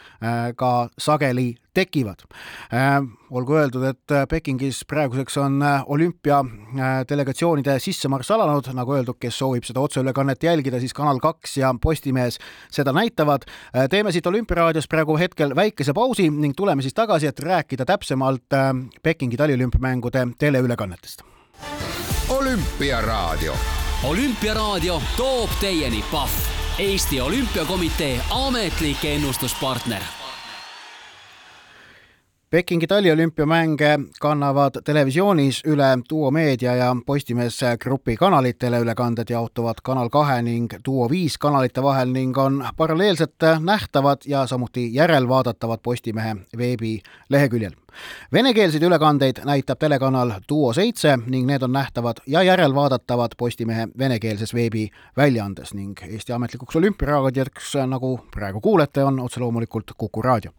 ka 0.56 0.72
sageli 0.98 1.54
tekivad. 1.78 2.22
Äh, 2.72 3.02
olgu 3.30 3.58
öeldud, 3.58 3.84
et 3.86 4.14
äh, 4.14 4.24
Pekingis 4.28 4.82
praeguseks 4.88 5.36
on 5.40 5.60
äh, 5.62 5.82
olümpiadelegatsioonide 5.86 7.76
sissemarss 7.82 8.32
alanud, 8.34 8.70
nagu 8.76 8.96
öeldud, 8.96 9.18
kes 9.20 9.38
soovib 9.38 9.66
seda 9.68 9.82
otseülekannet 9.84 10.42
jälgida, 10.48 10.80
siis 10.82 10.96
Kanal 10.96 11.20
kaks 11.22 11.58
ja 11.60 11.72
Postimees 11.82 12.38
seda 12.74 12.92
näitavad. 12.96 13.46
teeme 13.90 14.12
siit 14.12 14.26
Olümpiaraadios 14.26 14.88
praegu 14.88 15.18
hetkel 15.18 15.54
väikese 15.56 15.94
pausi 15.94 16.28
ning 16.30 16.56
tuleme 16.58 16.82
siis 16.82 16.94
tagasi, 16.94 17.26
et 17.26 17.40
rääkida 17.40 17.84
täpsemalt 17.84 18.50
Pekingi 19.02 19.36
taliolümpiamängude 19.36 20.26
teleülekannetest. 20.38 21.22
olümpiaraadio. 22.28 23.54
olümpiaraadio 24.04 25.02
toob 25.16 25.50
teieni 25.60 26.04
Pahv, 26.10 26.30
Eesti 26.78 27.20
Olümpiakomitee 27.20 28.20
ametlik 28.30 29.04
ennustuspartner 29.04 30.17
Pekingi 32.50 32.86
taliolümpiamänge 32.86 33.98
kannavad 34.20 34.72
televisioonis 34.84 35.60
üle 35.66 35.98
Duo 36.10 36.30
Meedia 36.30 36.74
ja 36.74 36.96
Postimees 37.06 37.60
Grupi 37.80 38.16
kanalid, 38.16 38.56
teleülekanded 38.58 39.28
jaotuvad 39.30 39.82
Kanal 39.84 40.08
kahe 40.08 40.38
ning 40.42 40.72
Duo 40.86 41.10
viis 41.10 41.36
kanalite 41.38 41.82
vahel 41.82 42.08
ning 42.08 42.38
on 42.38 42.64
paralleelselt 42.76 43.44
nähtavad 43.60 44.24
ja 44.26 44.46
samuti 44.46 44.94
järelvaadatavad 44.94 45.78
Postimehe 45.82 46.36
veebileheküljel. 46.58 47.72
Venekeelseid 48.32 48.82
ülekandeid 48.82 49.42
näitab 49.44 49.78
telekanal 49.78 50.32
Duo 50.48 50.72
seitse 50.72 51.18
ning 51.26 51.44
need 51.46 51.62
on 51.62 51.72
nähtavad 51.72 52.22
ja 52.26 52.42
järelvaadatavad 52.42 53.36
Postimehe 53.36 53.88
venekeelses 53.98 54.54
veebiväljaandes 54.54 55.74
ning 55.74 56.00
Eesti 56.08 56.32
ametlikuks 56.32 56.76
olümpiaraadioks, 56.76 57.74
nagu 57.86 58.20
praegu 58.30 58.60
kuulete, 58.60 59.04
on 59.04 59.20
otse 59.20 59.40
loomulikult 59.40 59.92
Kuku 59.98 60.22
raadio 60.22 60.52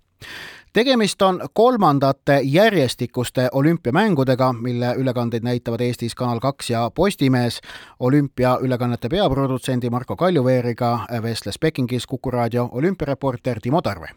tegemist 0.73 1.21
on 1.21 1.41
kolmandate 1.53 2.39
järjestikuste 2.43 3.49
olümpiamängudega, 3.51 4.53
mille 4.53 4.93
ülekandeid 4.97 5.43
näitavad 5.43 5.81
Eestis 5.81 6.15
Kanal 6.15 6.39
kaks 6.39 6.69
ja 6.69 6.91
Postimees. 6.95 7.61
olümpiaülekannete 7.99 9.09
peaprodutsendi 9.09 9.89
Marko 9.89 10.15
Kaljuveeriga 10.15 10.99
vestles 11.21 11.59
Pekingis 11.59 12.07
Kuku 12.07 12.31
raadio 12.31 12.69
olümpiareporter 12.71 13.59
Timo 13.59 13.81
Tarve 13.81 14.07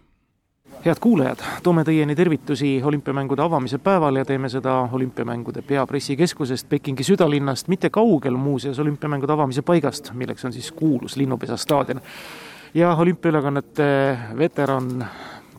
head 0.84 0.96
kuulajad, 1.00 1.38
toome 1.62 1.84
teieni 1.84 2.14
tervitusi 2.16 2.80
olümpiamängude 2.84 3.42
avamise 3.42 3.78
päeval 3.78 4.16
ja 4.16 4.24
teeme 4.24 4.48
seda 4.48 4.88
olümpiamängude 4.92 5.62
peapressikeskusest 5.62 6.68
Pekingi 6.68 7.04
südalinnast, 7.04 7.68
mitte 7.68 7.90
kaugel 7.90 8.34
muuseas 8.36 8.78
olümpiamängude 8.78 9.32
avamise 9.32 9.62
paigast, 9.62 10.10
milleks 10.12 10.44
on 10.44 10.52
siis 10.52 10.72
kuulus 10.72 11.16
Linnupesa 11.16 11.56
staadion. 11.56 12.00
ja 12.74 12.96
olümpiaülekannete 12.96 14.18
veteran 14.38 15.04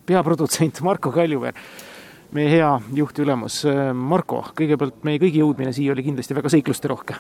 peaprodutsent 0.06 0.82
Marko 0.86 1.12
Kaljuveer, 1.12 1.56
meie 2.34 2.50
hea 2.52 2.70
juhtülemus. 2.98 3.64
Marko, 3.94 4.42
kõigepealt 4.58 5.04
meie 5.08 5.22
kõigi 5.22 5.44
jõudmine 5.44 5.74
siia 5.76 5.94
oli 5.96 6.06
kindlasti 6.06 6.36
väga 6.38 6.52
seiklusterohke 6.54 7.20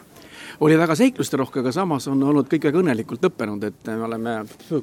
oli 0.64 0.78
väga 0.80 0.96
seiklusterohke, 0.96 1.60
aga 1.60 1.72
samas 1.76 2.06
on 2.08 2.22
olnud 2.24 2.48
kõik 2.52 2.70
väga 2.70 2.80
õnnelikult 2.80 3.26
lõppenud, 3.26 3.64
et 3.68 3.90
me 3.90 4.06
oleme 4.08 4.36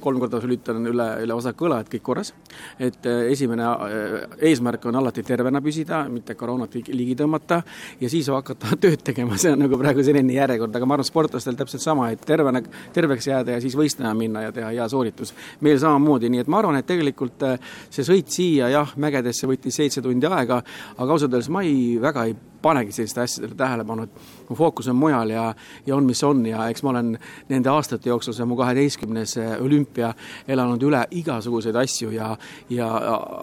kolm 0.02 0.20
korda 0.20 0.40
sülitan 0.42 0.84
üle, 0.90 1.06
üle 1.24 1.36
osaku 1.36 1.68
õla, 1.68 1.80
et 1.80 1.88
kõik 1.94 2.04
korras. 2.04 2.32
et 2.78 3.06
äh, 3.08 3.30
esimene 3.32 3.64
äh, 3.64 4.16
eesmärk 4.50 4.84
on 4.90 4.98
alati 5.00 5.22
tervena 5.26 5.62
püsida, 5.64 6.02
mitte 6.12 6.34
koroonat 6.34 6.74
ligi 6.74 7.16
tõmmata 7.16 7.62
ja 8.00 8.10
siis 8.12 8.28
hakata 8.28 8.76
tööd 8.82 9.04
tegema, 9.04 9.38
see 9.40 9.54
on 9.54 9.64
nagu 9.64 9.78
praegu 9.80 10.04
selline 10.04 10.36
järjekord, 10.36 10.76
aga 10.76 10.88
ma 10.88 10.98
arvan, 10.98 11.08
sportlastel 11.08 11.56
täpselt 11.56 11.84
sama, 11.84 12.10
et 12.12 12.24
tervena, 12.28 12.62
terveks 12.92 13.30
jääda 13.30 13.56
ja 13.56 13.64
siis 13.64 13.76
võistlema 13.78 14.12
minna 14.18 14.44
ja 14.48 14.52
teha 14.52 14.74
hea 14.74 14.88
sooritus. 14.88 15.34
meil 15.60 15.80
samamoodi, 15.80 16.28
nii 16.28 16.44
et 16.44 16.52
ma 16.52 16.60
arvan, 16.60 16.80
et 16.80 16.88
tegelikult 16.90 17.48
äh, 17.48 17.72
see 17.88 18.04
sõit 18.04 18.28
siia 18.28 18.68
jah, 18.74 18.94
mägedesse 19.00 19.48
võttis 19.48 19.80
seitse 19.80 20.04
tundi 20.04 20.28
aega, 20.28 20.62
aga 20.98 21.12
ausalt 21.12 21.32
öeldes 21.32 21.48
ma 21.48 21.64
ei, 21.64 21.96
väga 22.02 22.28
ei 22.28 22.36
panegi 22.62 22.92
selliste 22.92 23.20
asjadele 23.20 23.54
tähelepanu, 23.58 24.06
et 24.06 24.48
mu 24.48 24.56
fookus 24.58 24.88
on 24.88 24.96
mujal 24.96 25.30
ja, 25.30 25.44
ja 25.86 25.96
on, 25.96 26.06
mis 26.06 26.22
on. 26.24 26.42
Ja 26.46 26.68
eks 26.70 26.82
ma 26.82 26.90
olen 26.94 27.12
nende 27.48 27.70
aastate 27.72 28.10
jooksul, 28.10 28.34
see 28.36 28.44
on 28.44 28.50
mu 28.52 28.58
kaheteistkümnes 28.58 29.36
eh, 29.40 29.52
olümpia, 29.62 30.12
elanud 30.48 30.82
üle 30.86 31.02
igasuguseid 31.20 31.76
asju 31.80 32.12
ja, 32.14 32.30
ja 32.70 32.88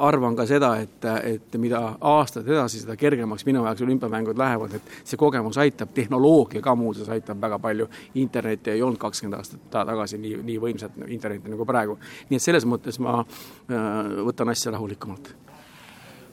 arvan 0.07 0.35
ka 0.37 0.47
seda, 0.49 0.73
et, 0.83 1.07
et 1.23 1.57
mida 1.61 1.81
aastad 2.01 2.47
edasi, 2.47 2.83
seda 2.83 2.97
kergemaks 2.99 3.45
minu 3.47 3.63
jaoks 3.65 3.85
olümpiamängud 3.87 4.37
lähevad, 4.39 4.77
et 4.77 4.93
see 5.03 5.19
kogemus 5.19 5.59
aitab, 5.61 5.93
tehnoloogia 5.97 6.61
ka 6.63 6.75
muuseas 6.75 7.09
aitab 7.13 7.41
väga 7.41 7.59
palju, 7.63 7.89
internetti 8.15 8.75
ei 8.75 8.83
olnud 8.83 9.01
kakskümmend 9.01 9.39
aastat 9.39 9.67
tagasi 9.71 10.21
nii, 10.21 10.37
nii 10.47 10.61
võimsat 10.61 11.01
internetti 11.07 11.53
nagu 11.53 11.65
praegu. 11.65 11.97
nii 12.29 12.39
et 12.39 12.43
selles 12.43 12.65
mõttes 12.67 12.99
ma 13.03 13.19
äh, 13.21 14.15
võtan 14.27 14.53
asja 14.53 14.73
rahulikumalt 14.75 15.46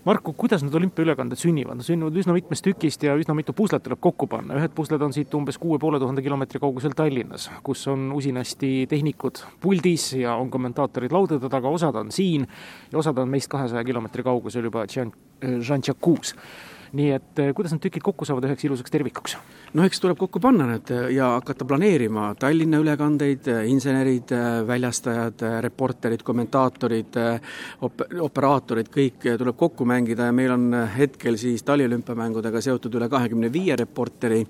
Marku, 0.05 0.35
kuidas 0.37 0.61
need 0.61 0.75
olümpiaülekanded 0.77 1.41
sünnivad, 1.41 1.79
nad 1.79 1.87
sünnivad 1.87 2.17
üsna 2.21 2.35
mitmest 2.37 2.67
tükist 2.67 3.01
ja 3.07 3.15
üsna 3.17 3.33
mitu 3.33 3.55
puslet 3.57 3.81
tuleb 3.87 4.03
kokku 4.05 4.27
panna, 4.29 4.59
ühed 4.61 4.75
pusled 4.77 5.01
on 5.01 5.15
siit 5.17 5.33
umbes 5.33 5.57
kuue 5.57 5.79
poole 5.81 5.97
tuhande 6.03 6.21
kilomeetri 6.21 6.61
kaugusel 6.61 6.93
Tallinnas, 6.93 7.47
kus 7.65 7.87
on 7.89 8.11
usinasti 8.13 8.85
tehnikud 8.91 9.41
puldis 9.65 10.11
ja 10.19 10.35
on 10.37 10.51
kommentaatorid 10.53 11.15
laudade 11.15 11.49
taga, 11.49 11.73
osad 11.73 11.97
on 11.97 12.13
siin 12.13 12.45
ja 12.93 13.01
osad 13.01 13.23
on 13.23 13.33
meist 13.33 13.49
kahesaja 13.49 13.81
kilomeetri 13.89 14.27
kaugusel 14.29 14.69
juba 14.69 14.85
Jean-Jacques 14.85 16.37
nii 16.95 17.11
et 17.15 17.41
eh, 17.43 17.51
kuidas 17.57 17.75
need 17.75 17.83
tükid 17.85 18.05
kokku 18.05 18.27
saavad 18.29 18.47
üheks 18.49 18.65
ilusaks 18.67 18.93
tervikuks? 18.95 19.37
no 19.75 19.87
eks 19.87 20.01
tuleb 20.03 20.19
kokku 20.21 20.41
panna 20.43 20.67
need 20.69 20.91
eh, 20.95 21.09
ja 21.17 21.33
hakata 21.35 21.67
planeerima 21.69 22.29
Tallinna 22.39 22.79
ülekandeid, 22.83 23.49
eh, 23.51 23.65
insenerid, 23.71 24.31
väljastajad, 24.69 25.43
reporterid, 25.65 26.23
kommentaatorid, 26.27 27.19
op-, 27.87 28.07
operaatorid, 28.29 28.91
kõik 28.95 29.27
tuleb 29.41 29.59
kokku 29.59 29.87
mängida 29.89 30.31
ja 30.31 30.37
meil 30.37 30.55
on 30.55 30.71
hetkel 30.95 31.39
siis 31.41 31.67
taliolümpiamängudega 31.67 32.63
seotud 32.65 32.95
üle 33.01 33.11
kahekümne 33.11 33.51
viie 33.53 33.77
reporteri 33.79 34.45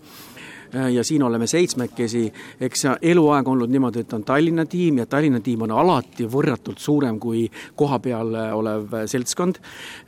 ja 0.95 1.05
siin 1.05 1.23
oleme 1.23 1.47
seitsmekesi, 1.47 2.25
eks 2.61 2.85
see 2.85 2.95
eluaeg 3.13 3.49
olnud 3.49 3.71
niimoodi, 3.73 4.05
et 4.05 4.13
on 4.17 4.25
Tallinna 4.27 4.67
tiim 4.71 4.99
ja 5.03 5.07
Tallinna 5.07 5.41
tiim 5.45 5.65
on 5.67 5.75
alati 5.75 6.27
võrratult 6.31 6.83
suurem 6.83 7.19
kui 7.23 7.45
kohapeal 7.77 8.35
olev 8.57 8.97
seltskond, 9.11 9.61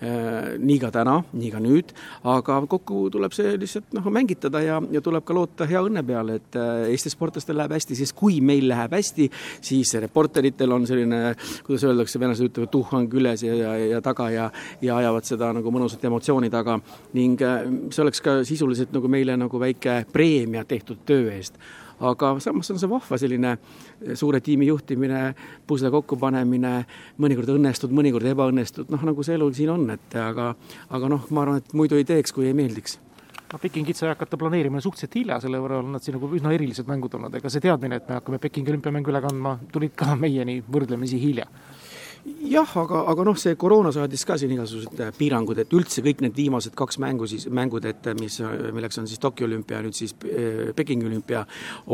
äh, 0.02 0.56
nii 0.58 0.78
ka 0.82 0.90
täna, 0.94 1.18
nii 1.32 1.52
ka 1.52 1.62
nüüd, 1.62 1.94
aga 2.32 2.58
kokku 2.70 3.06
tuleb 3.14 3.35
see 3.37 3.56
lihtsalt 3.61 3.94
noh, 3.96 4.11
mängitada 4.12 4.62
ja, 4.64 4.80
ja 4.92 5.02
tuleb 5.04 5.26
ka 5.26 5.37
loota 5.37 5.68
hea 5.68 5.82
õnne 5.87 6.04
peale, 6.06 6.40
et 6.40 6.58
äh, 6.61 6.87
Eesti 6.92 7.12
sportlastel 7.12 7.58
läheb 7.58 7.76
hästi, 7.76 7.99
sest 7.99 8.16
kui 8.16 8.40
meil 8.44 8.68
läheb 8.70 8.94
hästi, 8.96 9.28
siis 9.64 9.94
reporteritel 10.02 10.73
on 10.75 10.87
selline, 10.88 11.35
kuidas 11.66 11.87
öeldakse, 11.87 12.20
venelased 12.20 12.50
ütlevad, 12.50 12.73
tuhhang 12.73 13.18
üles 13.20 13.44
ja, 13.46 13.54
ja, 13.56 13.76
ja 13.96 14.02
taga 14.04 14.30
ja 14.32 14.50
ja 14.80 14.96
ajavad 15.00 15.26
seda 15.26 15.50
nagu 15.56 15.70
mõnusat 15.73 16.04
emotsiooni 16.06 16.50
taga. 16.52 16.78
Ning 17.16 17.40
see 17.40 18.02
oleks 18.04 18.23
ka 18.25 18.38
sisuliselt 18.46 18.94
nagu 18.94 19.08
meile 19.11 19.37
nagu 19.38 19.61
väike 19.61 19.99
preemia, 20.12 20.56
ja 20.57 20.65
tehtud 20.65 21.05
töö 21.07 21.31
eest. 21.33 21.59
aga 21.97 22.35
samas 22.45 22.69
on 22.71 22.79
see 22.81 22.89
vahva 22.91 23.17
selline 23.17 23.55
suure 24.21 24.41
tiimi 24.45 24.67
juhtimine, 24.69 25.21
pusle 25.67 25.89
kokkupanemine, 25.95 26.73
mõnikord 27.23 27.55
õnnestud, 27.55 27.95
mõnikord 27.97 28.29
ebaõnnestud, 28.35 28.91
noh, 28.93 29.07
nagu 29.09 29.25
see 29.25 29.39
elu 29.39 29.49
siin 29.57 29.73
on, 29.73 29.88
et 29.95 30.16
aga, 30.21 30.51
aga 30.92 31.09
noh, 31.09 31.25
ma 31.33 31.47
arvan, 31.47 31.62
et 31.64 31.73
muidu 31.73 31.97
ei 31.97 32.05
teeks, 32.05 32.37
kui 32.37 32.51
ei 32.51 32.57
meeldiks. 32.57 32.99
No 33.53 33.61
Pekingit 33.62 33.97
sai 33.97 34.11
hakata 34.11 34.37
planeerima 34.37 34.83
suhteliselt 34.85 35.16
hilja, 35.16 35.40
selle 35.40 35.62
võrra 35.62 35.79
on 35.81 35.95
nad 35.95 36.05
siin 36.05 36.19
nagu 36.19 36.29
üsna 36.37 36.53
erilised 36.53 36.88
mängud 36.90 37.16
olnud, 37.16 37.33
ega 37.38 37.49
see 37.49 37.64
teadmine, 37.64 38.03
et 38.03 38.09
me 38.11 38.19
hakkame 38.19 38.42
Pekingi 38.42 38.75
olümpiamängu 38.75 39.14
üle 39.14 39.23
kandma, 39.25 39.57
tulid 39.73 39.97
ka 39.97 40.19
meieni 40.21 40.59
võrdlemisi 40.69 41.21
hilja 41.23 41.49
jah, 42.27 42.71
aga, 42.83 43.03
aga 43.11 43.25
noh, 43.27 43.37
see 43.39 43.57
koroona 43.59 43.93
saadis 43.95 44.25
ka 44.27 44.37
siin 44.39 44.55
igasugused 44.57 45.01
äh, 45.03 45.12
piirangud, 45.17 45.59
et 45.62 45.73
üldse 45.77 46.03
kõik 46.05 46.23
need 46.25 46.37
viimased 46.37 46.75
kaks 46.79 46.99
mängu 47.03 47.29
siis, 47.31 47.47
mängud, 47.53 47.87
et 47.89 48.07
äh, 48.11 48.17
mis, 48.19 48.39
milleks 48.75 49.01
on 49.03 49.09
siis 49.11 49.21
Tokyo 49.23 49.47
olümpia, 49.49 49.81
nüüd 49.85 49.97
siis 49.97 50.15
äh, 50.27 50.73
Pekingi 50.77 51.07
olümpia, 51.09 51.45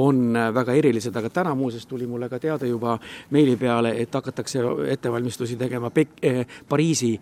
on 0.00 0.36
väga 0.54 0.76
erilised, 0.78 1.16
aga 1.16 1.30
täna 1.32 1.54
muuseas 1.58 1.86
tuli 1.88 2.08
mulle 2.08 2.30
ka 2.32 2.40
teade 2.42 2.70
juba 2.70 2.98
meili 3.34 3.56
peale, 3.60 3.94
et 4.00 4.14
hakatakse 4.14 4.62
ettevalmistusi 4.92 5.58
tegema 5.60 5.92
Pek-, 5.92 6.16
eh, 6.22 6.46
Pariisi 6.68 7.12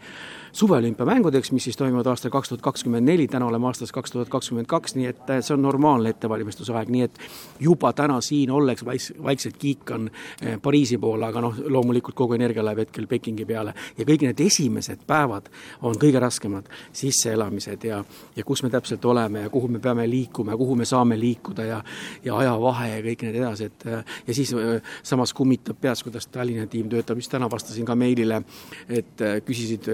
suveolümpiamängudeks, 0.53 1.53
mis 1.55 1.64
siis 1.68 1.77
toimuvad 1.79 2.09
aastal 2.11 2.33
kaks 2.35 2.51
tuhat 2.51 2.62
kakskümmend 2.62 3.07
neli, 3.07 3.29
täna 3.31 3.46
oleme 3.46 3.68
aastas 3.70 3.92
kaks 3.94 4.11
tuhat 4.11 4.29
kakskümmend 4.33 4.66
kaks, 4.70 4.96
nii 4.99 5.07
et 5.07 5.31
see 5.38 5.55
on 5.55 5.62
normaalne 5.62 6.11
ettevalmistusaeg, 6.11 6.90
nii 6.90 7.05
et 7.07 7.20
juba 7.62 7.92
täna 7.94 8.18
siin 8.25 8.51
olles 8.51 8.83
vaiks-, 8.87 9.12
vaikselt 9.23 9.61
kiikan 9.62 10.11
Pariisi 10.62 10.99
poole, 10.99 11.29
aga 11.29 11.44
noh, 11.44 11.62
loomulikult 11.70 12.18
kogu 12.18 12.35
energia 12.35 12.64
läheb 12.66 12.83
hetkel 12.83 12.99
hetkel 13.00 13.06
Pekingi 13.08 13.46
peale 13.46 13.74
ja 13.98 14.04
kõik 14.04 14.24
need 14.24 14.40
esimesed 14.40 15.04
päevad 15.06 15.48
on 15.82 15.96
kõige 16.00 16.20
raskemad, 16.20 16.68
sisseelamised 16.92 17.84
ja, 17.84 18.02
ja 18.36 18.44
kus 18.44 18.62
me 18.62 18.70
täpselt 18.70 19.04
oleme 19.04 19.46
ja 19.46 19.50
kuhu 19.50 19.68
me 19.68 19.80
peame 19.80 20.08
liikuma 20.08 20.52
ja 20.52 20.56
kuhu 20.60 20.76
me 20.76 20.84
saame 20.84 21.18
liikuda 21.18 21.64
ja 21.64 21.82
ja 22.24 22.36
ajavahe 22.36 22.88
ja 22.90 23.02
kõik 23.04 23.24
need 23.26 23.40
edasi, 23.40 23.70
et 23.70 23.84
ja 24.26 24.34
siis 24.34 24.54
samas 25.02 25.32
kummitab 25.32 25.80
peas, 25.80 26.02
kuidas 26.02 26.26
Tallinna 26.26 26.66
tiim 26.66 26.88
töötab, 26.88 27.18
just 27.18 27.30
täna 27.30 27.50
vastasin 27.50 27.86
ka 27.86 27.94
meilile, 27.94 28.42
et 28.88 29.22
küsisid 29.46 29.88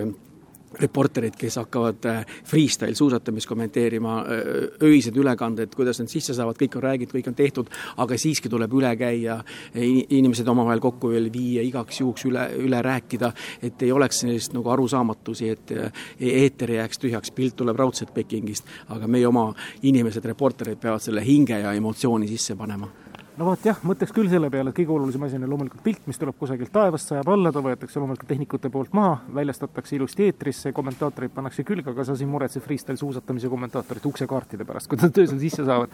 reporterid, 0.80 1.36
kes 1.38 1.56
hakkavad 1.56 2.04
äh, 2.10 2.26
freestyle 2.44 2.94
suusatamist 2.94 3.48
kommenteerima, 3.48 4.18
äh, 4.20 4.82
öised 4.82 5.16
ülekanded, 5.16 5.74
kuidas 5.76 6.00
nad 6.00 6.10
sisse 6.12 6.34
saavad, 6.34 6.58
kõik 6.60 6.76
on 6.76 6.84
räägitud, 6.84 7.16
kõik 7.18 7.30
on 7.30 7.38
tehtud, 7.38 7.70
aga 8.02 8.18
siiski 8.20 8.50
tuleb 8.52 8.72
üle 8.76 8.92
käia, 8.98 9.38
inimesed 9.74 10.48
omavahel 10.48 10.82
kokku 10.82 11.10
veel 11.14 11.30
viia, 11.32 11.64
igaks 11.64 12.00
juhuks 12.00 12.26
üle, 12.28 12.48
üle 12.60 12.82
rääkida, 12.84 13.32
et 13.62 13.82
ei 13.86 13.92
oleks 13.92 14.22
sellist 14.24 14.54
nagu 14.56 14.70
arusaamatusi, 14.74 15.48
et 15.48 15.74
äh, 15.76 16.04
eeter 16.20 16.76
jääks 16.76 17.02
tühjaks, 17.02 17.32
pilt 17.36 17.56
tuleb 17.56 17.78
raudselt 17.80 18.14
Pekingist, 18.14 18.68
aga 18.92 19.08
meie 19.10 19.26
oma 19.28 19.48
inimesed, 19.82 20.24
reporterid 20.24 20.80
peavad 20.80 21.02
selle 21.04 21.24
hinge 21.24 21.60
ja 21.62 21.72
emotsiooni 21.76 22.28
sisse 22.28 22.56
panema 22.56 22.90
no 23.36 23.50
vot 23.50 23.66
jah, 23.68 23.78
mõtleks 23.84 24.12
küll 24.16 24.30
selle 24.32 24.48
peale, 24.52 24.72
et 24.72 24.76
kõige 24.78 24.92
olulisem 24.94 25.24
asi 25.26 25.36
on 25.36 25.44
loomulikult 25.50 25.82
pilt, 25.84 26.02
mis 26.08 26.18
tuleb 26.20 26.36
kusagilt 26.40 26.70
taevast, 26.72 27.10
sajab 27.10 27.28
alla, 27.34 27.52
ta 27.52 27.60
võetakse 27.64 28.00
loomulikult 28.00 28.30
tehnikute 28.30 28.70
poolt 28.72 28.94
maha, 28.96 29.18
väljastatakse 29.36 29.96
ilusti 29.98 30.24
eetrisse, 30.30 30.72
kommentaatorid 30.76 31.34
pannakse 31.34 31.64
külge, 31.66 31.90
aga 31.92 32.06
sa 32.08 32.16
siin 32.16 32.30
muretsed 32.32 32.64
freestyle 32.64 32.96
suusatamise 33.00 33.50
kommentaatorite 33.52 34.08
uksekaartide 34.08 34.64
pärast, 34.68 34.88
kui 34.88 35.00
nad 35.00 35.20
öösel 35.20 35.40
sisse 35.42 35.66
saavad. 35.66 35.92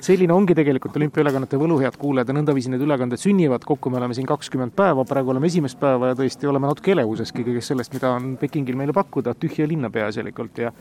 selline 0.00 0.32
ongi 0.32 0.56
tegelikult 0.56 0.96
olümpiaülekannete 0.96 1.60
võlu, 1.60 1.76
head 1.82 1.98
kuulajad, 2.00 2.32
ja 2.32 2.38
nõndaviisi 2.38 2.72
need 2.72 2.86
ülekanded 2.86 3.20
sünnivad, 3.20 3.66
kokku 3.68 3.90
me 3.90 4.00
oleme 4.00 4.16
siin 4.16 4.28
kakskümmend 4.30 4.72
päeva, 4.78 5.04
praegu 5.04 5.34
oleme 5.34 5.50
esimest 5.50 5.80
päeva 5.80 6.12
ja 6.12 6.18
tõesti 6.18 6.48
oleme 6.48 6.70
natuke 6.70 6.94
elevuseski 6.94 7.44
kõigest 7.44 7.74
sellest, 7.74 7.92
mida 7.98 8.14
on 8.16 8.36
Pekingil 8.40 8.78
meile 8.78 8.96
pakkuda, 8.96 9.34
tühja 9.34 9.68
linna 9.68 9.90
peaasjalikult 9.90 10.64
ja 10.64 10.72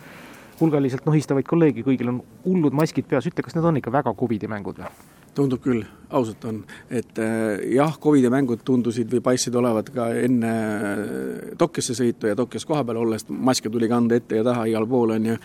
hulgaliselt 0.62 1.06
nohistavaid 1.06 1.50
kolleege, 1.50 1.84
kõigil 1.86 2.14
on 2.14 2.24
hullud 2.46 2.78
maskid 2.78 3.10
peas, 3.10 3.28
ütle, 3.30 3.44
kas 3.46 3.58
need 3.58 3.66
on 3.66 3.82
ikka 3.82 3.94
väga 3.94 4.14
Covidi 4.18 4.50
mängud 4.50 4.86
või? 4.86 5.17
Tundub 5.38 5.62
küll, 5.64 5.84
ausalt 6.10 6.46
on, 6.50 6.62
et 6.90 7.20
äh, 7.22 7.60
jah, 7.76 7.98
Covidi 8.02 8.32
mängud 8.34 8.64
tundusid 8.66 9.12
või 9.12 9.22
paistsid 9.26 9.56
olevat 9.60 9.92
ka 9.94 10.10
enne 10.18 10.54
äh, 10.54 11.52
Tokyosse 11.60 11.98
sõitu 11.98 12.32
ja 12.32 12.38
Tokyos 12.40 12.66
kohapeal 12.66 13.02
olles, 13.04 13.28
maske 13.30 13.72
tuli 13.74 13.90
kanda 13.92 14.18
ette 14.18 14.42
ja 14.42 14.48
taha 14.48 14.66
igal 14.72 14.88
pool, 14.90 15.16
on 15.18 15.32
ju 15.34 15.38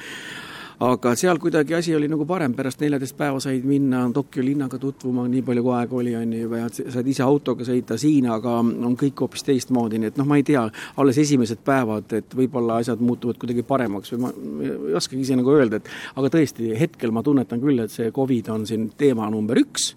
aga 0.83 1.13
seal 1.19 1.39
kuidagi 1.39 1.75
asi 1.77 1.95
oli 1.95 2.09
nagu 2.11 2.25
parem, 2.27 2.55
pärast 2.59 2.81
neljateist 2.83 3.17
päeva 3.19 3.41
said 3.43 3.65
minna 3.69 4.03
Tokyo 4.15 4.43
linnaga 4.45 4.79
tutvuma, 4.83 5.29
nii 5.31 5.43
palju 5.47 5.63
kui 5.67 5.75
aega 5.79 5.99
oli, 6.01 6.15
on 6.19 6.35
ju, 6.35 6.51
ja 6.59 6.69
said 6.73 7.09
ise 7.13 7.23
autoga 7.27 7.67
sõita 7.69 7.99
siin, 8.01 8.27
aga 8.33 8.57
on 8.63 8.97
kõik 8.99 9.23
hoopis 9.23 9.47
teistmoodi, 9.47 10.01
nii 10.03 10.13
et 10.13 10.21
noh, 10.21 10.29
ma 10.29 10.41
ei 10.41 10.47
tea, 10.47 10.65
alles 11.03 11.21
esimesed 11.23 11.63
päevad, 11.67 12.11
et 12.19 12.37
võib-olla 12.39 12.81
asjad 12.83 13.03
muutuvad 13.05 13.39
kuidagi 13.43 13.67
paremaks 13.69 14.15
või 14.15 14.25
ma 14.25 14.33
ei 14.67 14.99
oskagi 14.99 15.23
ise 15.23 15.39
nagu 15.39 15.55
öelda, 15.55 15.79
et 15.79 16.19
aga 16.19 16.33
tõesti, 16.35 16.73
hetkel 16.79 17.15
ma 17.15 17.23
tunnetan 17.27 17.63
küll, 17.63 17.85
et 17.85 17.95
see 17.95 18.11
Covid 18.15 18.51
on 18.55 18.67
siin 18.69 18.91
teema 18.99 19.31
number 19.31 19.63
üks 19.63 19.93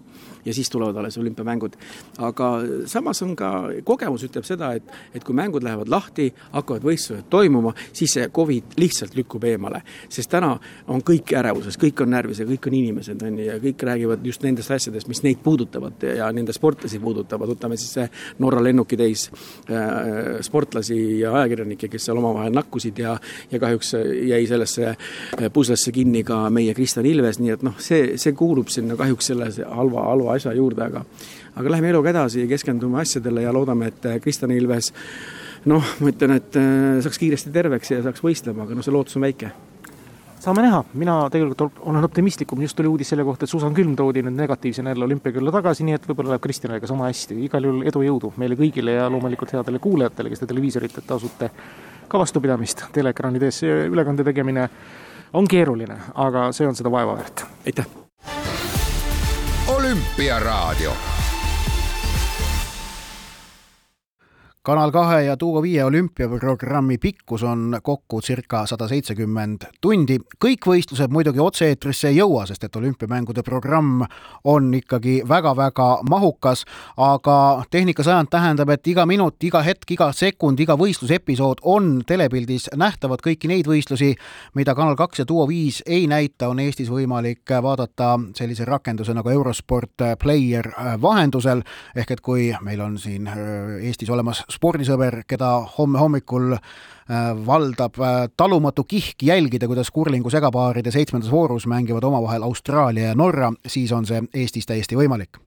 ja 0.46 0.54
siis 0.54 0.70
tulevad 0.70 0.96
alles 0.96 1.18
olümpiamängud. 1.18 1.76
aga 2.18 2.50
samas 2.86 3.22
on 3.22 3.36
ka, 3.36 3.50
kogemus 3.84 4.24
ütleb 4.24 4.44
seda, 4.46 4.72
et, 4.78 4.90
et 5.14 5.24
kui 5.24 5.34
mängud 5.34 5.64
lähevad 5.64 5.90
lahti, 5.90 6.28
hakkavad 6.52 6.84
võistlused 6.86 7.28
toimuma, 7.30 7.74
siis 7.92 8.16
see 8.16 8.28
Covid 8.34 8.76
lihtsalt 8.80 9.16
lükkub 9.16 9.44
eemale. 9.44 9.82
sest 10.08 10.30
täna 10.30 10.54
on 10.88 11.02
kõik 11.02 11.34
ärevuses, 11.36 11.78
kõik 11.80 12.02
on 12.02 12.10
närvis 12.14 12.40
ja 12.40 12.46
kõik 12.46 12.68
on 12.70 12.78
inimesed, 12.78 13.22
on 13.22 13.38
ju, 13.38 13.46
ja 13.50 13.58
kõik 13.62 13.82
räägivad 13.90 14.26
just 14.26 14.42
nendest 14.46 14.70
asjadest, 14.70 15.08
mis 15.08 15.22
neid 15.26 15.42
puudutavad 15.42 16.06
ja 16.16 16.30
nende 16.32 16.54
sportlasi 16.56 16.98
puudutavad, 17.02 17.50
võtame 17.54 17.78
siis 17.80 17.96
see 17.98 18.06
Norra 18.38 18.62
lennukitäis 18.62 19.28
äh, 19.70 20.38
sportlasi 20.46 21.20
ja 21.20 21.34
ajakirjanikke, 21.40 21.88
kes 21.92 22.08
seal 22.08 22.22
omavahel 22.22 22.54
nakkusid 22.54 22.98
ja 23.02 23.16
ja 23.50 23.60
kahjuks 23.60 23.94
jäi 24.28 24.46
sellesse 24.46 24.86
äh, 24.88 25.50
puslesse 25.52 25.92
kinni 25.92 26.22
ka 26.24 26.50
meie 26.50 26.74
Kristjan 26.74 27.06
Ilves, 27.06 27.40
nii 27.40 27.54
et 27.54 27.62
noh, 27.66 27.76
see, 27.82 28.16
see 28.20 28.34
kuulub 28.36 28.70
sinna 28.72 28.96
kahjuks 28.98 29.32
selle 29.32 29.50
halva, 29.66 30.06
halva 30.10 30.35
asja 30.38 30.54
juurde, 30.56 30.86
aga 30.86 31.04
aga 31.56 31.72
läheme 31.72 31.90
eluga 31.94 32.12
edasi, 32.12 32.46
keskendume 32.50 33.00
asjadele 33.02 33.46
ja 33.46 33.54
loodame, 33.54 33.90
et 33.92 34.08
äh, 34.08 34.20
Kristjan 34.22 34.52
Ilves 34.54 34.92
noh, 35.66 35.94
ma 36.00 36.12
ütlen, 36.12 36.36
et 36.36 36.58
äh, 36.60 36.98
saaks 37.04 37.20
kiiresti 37.20 37.54
terveks 37.54 37.94
ja 37.94 38.02
saaks 38.04 38.22
võistlema, 38.24 38.66
aga 38.66 38.76
noh, 38.76 38.86
see 38.86 38.94
lootus 38.94 39.18
on 39.18 39.26
väike. 39.26 39.50
Saame 40.46 40.62
näha, 40.62 40.82
mina 40.94 41.14
tegelikult 41.32 41.80
olen 41.88 42.04
optimistlikum, 42.06 42.60
just 42.62 42.76
tuli 42.78 42.86
uudis 42.86 43.08
selle 43.10 43.24
kohta, 43.26 43.48
et 43.48 43.50
Susan 43.50 43.74
Külm 43.74 43.96
toodi 43.98 44.22
nüüd 44.22 44.36
negatiivsena 44.36 44.92
jälle 44.92 45.08
olümpiakülla 45.08 45.50
tagasi, 45.56 45.86
nii 45.88 45.96
et 45.96 46.06
võib-olla 46.06 46.34
läheb 46.34 46.44
Kristjanile 46.44 46.78
ka 46.84 46.90
sama 46.92 47.08
hästi, 47.08 47.40
igal 47.48 47.66
juhul 47.66 47.82
edu, 47.88 48.04
jõudu 48.06 48.32
meile 48.38 48.58
kõigile 48.60 48.94
ja 49.00 49.10
loomulikult 49.10 49.56
headele 49.56 49.82
kuulajatele, 49.82 50.30
kes 50.30 50.44
te 50.44 50.50
televiisoriteta 50.52 51.18
asute 51.18 51.50
ka 52.06 52.22
vastupidamist, 52.22 52.86
teleekraanide 52.94 53.50
ees 53.50 53.62
see 53.64 53.84
ülekande 53.90 54.28
tegemine 54.28 54.70
on 55.34 55.50
keeruline, 55.50 55.98
aga 56.14 56.50
see 56.54 56.68
on 56.68 56.78
seda 56.78 56.94
vaeva 56.94 57.18
väärt, 57.18 57.48
aitäh! 57.66 58.05
Olümpiaraadio 59.96 60.92
kanal 64.66 64.90
kahe 64.90 65.22
ja 65.22 65.36
Tuuo 65.36 65.62
viie 65.62 65.84
olümpiaprogrammi 65.84 66.98
pikkus 66.98 67.42
on 67.42 67.76
kokku 67.82 68.20
circa 68.20 68.64
sada 68.66 68.88
seitsekümmend 68.88 69.62
tundi. 69.80 70.18
kõik 70.44 70.66
võistlused 70.66 71.12
muidugi 71.14 71.38
otse-eetrisse 71.40 72.08
ei 72.08 72.16
jõua, 72.16 72.46
sest 72.50 72.64
et 72.66 72.76
olümpiamängude 72.76 73.44
programm 73.46 74.02
on 74.44 74.74
ikkagi 74.74 75.20
väga-väga 75.28 75.86
mahukas, 76.10 76.64
aga 76.96 77.62
Tehnikasajand 77.70 78.28
tähendab, 78.30 78.72
et 78.74 78.86
iga 78.86 79.04
minut, 79.06 79.36
iga 79.44 79.62
hetk, 79.62 79.90
iga 79.90 80.10
sekund, 80.12 80.58
iga 80.60 80.74
võistlusepisood 80.74 81.62
on 81.62 82.02
telepildis 82.06 82.66
nähtavad, 82.74 83.22
kõiki 83.22 83.46
neid 83.46 83.70
võistlusi, 83.70 84.16
mida 84.54 84.74
Kanal 84.74 84.98
kaks 84.98 85.22
ja 85.22 85.28
Duo 85.28 85.46
viis 85.46 85.82
ei 85.86 86.10
näita, 86.10 86.48
on 86.48 86.58
Eestis 86.58 86.90
võimalik 86.90 87.54
vaadata 87.62 88.16
sellise 88.34 88.64
rakenduse 88.64 89.14
nagu 89.14 89.30
Eurosport 89.30 90.08
Player 90.18 90.72
vahendusel, 91.02 91.62
ehk 91.94 92.10
et 92.10 92.20
kui 92.20 92.50
meil 92.66 92.82
on 92.82 92.98
siin 92.98 93.30
Eestis 93.78 94.10
olemas 94.10 94.42
spordisõber, 94.56 95.22
keda 95.28 95.52
homme 95.76 96.00
hommikul 96.00 96.56
valdab 97.46 97.94
äh, 98.00 98.28
talumatu 98.36 98.84
kihk 98.84 99.22
jälgida, 99.22 99.66
kuidas 99.66 99.90
kurlingu 99.90 100.30
segapaaride 100.30 100.90
seitsmendas 100.90 101.30
voorus 101.30 101.66
mängivad 101.66 102.04
omavahel 102.04 102.42
Austraalia 102.42 103.08
ja 103.08 103.14
Norra, 103.14 103.52
siis 103.66 103.92
on 103.92 104.06
see 104.06 104.22
Eestis 104.34 104.66
täiesti 104.66 104.96
võimalik. 104.98 105.38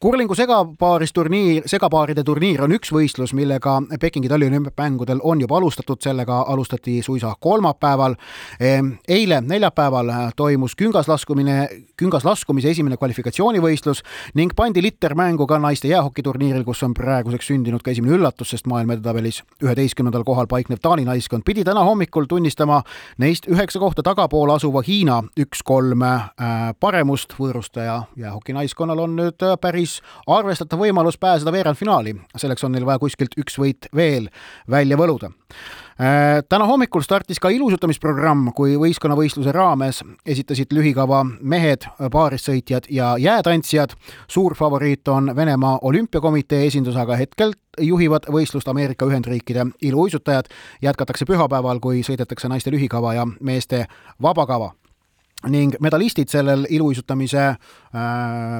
kurlingu 0.00 0.34
segapaaris 0.34 1.12
turniir, 1.12 1.62
segapaaride 1.66 2.22
turniir 2.24 2.62
on 2.62 2.72
üks 2.72 2.92
võistlus, 2.94 3.34
millega 3.34 3.82
Pekingi 4.00 4.28
talliolümpiamängudel 4.28 5.20
on 5.22 5.40
juba 5.40 5.56
alustatud, 5.56 5.98
sellega 6.00 6.44
alustati 6.48 7.02
suisa 7.02 7.34
kolmapäeval. 7.40 8.14
Ehm, 8.60 8.92
eile, 9.08 9.40
neljapäeval 9.40 10.12
toimus 10.36 10.76
küngaslaskumine, 10.76 11.68
küngaslaskumise 11.96 12.70
esimene 12.70 12.96
kvalifikatsioonivõistlus 12.96 14.04
ning 14.34 14.54
pandi 14.56 14.82
liter 14.82 15.14
mängu 15.14 15.46
ka 15.46 15.58
naiste 15.58 15.88
jäähokiturniiril, 15.88 16.64
kus 16.64 16.82
on 16.82 16.94
praeguseks 16.94 17.50
sündinud 17.50 17.82
ka 17.82 17.90
esimene 17.90 18.14
üllatus, 18.14 18.54
sest 18.54 18.70
maailma 18.70 18.94
edetabelis 18.94 19.42
üheteistkümnendal 19.62 20.24
kohal 20.24 20.46
paiknev 20.46 20.78
Taani 20.78 20.99
Taani 21.00 21.16
naiskond 21.16 21.42
pidi 21.44 21.62
täna 21.64 21.80
hommikul 21.84 22.26
tunnistama 22.28 22.82
neist 23.18 23.46
üheksa 23.48 23.80
kohta 23.80 24.02
tagapool 24.04 24.50
asuva 24.52 24.82
Hiina 24.84 25.22
üks-kolm 25.40 26.02
äh, 26.04 26.26
paremust. 26.80 27.32
võõrustaja 27.40 28.02
jäähoki 28.20 28.52
naiskonnal 28.52 29.00
on 29.00 29.16
nüüd 29.16 29.40
päris 29.60 30.02
arvestatav 30.26 30.82
võimalus 30.82 31.16
pääseda 31.16 31.52
veerandfinaali. 31.52 32.16
selleks 32.36 32.64
on 32.64 32.72
neil 32.72 32.84
vaja 32.84 32.98
kuskilt 32.98 33.32
üks 33.40 33.56
võit 33.56 33.88
veel 33.96 34.28
välja 34.68 35.00
võluda 35.00 35.32
täna 36.48 36.64
hommikul 36.64 37.02
startis 37.04 37.36
ka 37.42 37.50
ilusutamisprogramm, 37.52 38.54
kui 38.56 38.76
võistkonnavõistluse 38.80 39.52
raames 39.52 40.00
esitasid 40.24 40.72
lühikava 40.72 41.18
mehed, 41.40 41.84
paarissõitjad 42.12 42.88
ja 42.88 43.16
jäätantsijad. 43.20 43.92
suur 44.28 44.54
favoriit 44.54 45.08
on 45.08 45.36
Venemaa 45.36 45.78
olümpiakomitee 45.82 46.66
esindus, 46.66 46.96
aga 46.96 47.16
hetkel 47.16 47.52
juhivad 47.78 48.30
võistlust 48.32 48.68
Ameerika 48.68 49.06
Ühendriikide 49.06 49.66
iluuisutajad. 49.82 50.44
jätkatakse 50.82 51.24
pühapäeval, 51.24 51.80
kui 51.80 52.00
sõidetakse 52.00 52.48
naiste 52.48 52.70
lühikava 52.70 53.14
ja 53.14 53.26
meeste 53.40 53.86
vabakava 54.22 54.72
ning 55.48 55.74
medalistid 55.80 56.28
sellel 56.28 56.66
iluuisutamise 56.68 57.42
äh, 57.46 57.56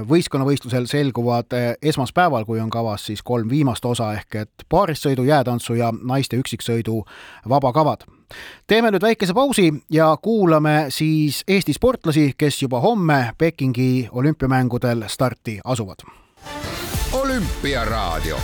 võistkonnavõistlusel 0.09 0.87
selguvad 0.89 1.53
äh, 1.53 1.75
esmaspäeval, 1.83 2.45
kui 2.49 2.61
on 2.61 2.71
kavas 2.71 3.07
siis 3.11 3.23
kolm 3.23 3.51
viimast 3.51 3.85
osa 3.85 4.13
ehk 4.17 4.35
et 4.45 4.65
paarissõidu, 4.69 5.25
jäätantsu 5.29 5.75
ja 5.75 5.93
naiste 5.93 6.41
üksiksõidu 6.41 7.03
vabakavad. 7.49 8.07
teeme 8.67 8.91
nüüd 8.91 9.03
väikese 9.03 9.35
pausi 9.35 9.73
ja 9.91 10.17
kuulame 10.23 10.87
siis 10.89 11.45
Eesti 11.49 11.73
sportlasi, 11.73 12.33
kes 12.39 12.63
juba 12.63 12.81
homme 12.81 13.35
Pekingi 13.39 14.09
olümpiamängudel 14.13 15.05
starti 15.09 15.61
asuvad. 15.65 16.07
olümpiaraadio 17.13 18.39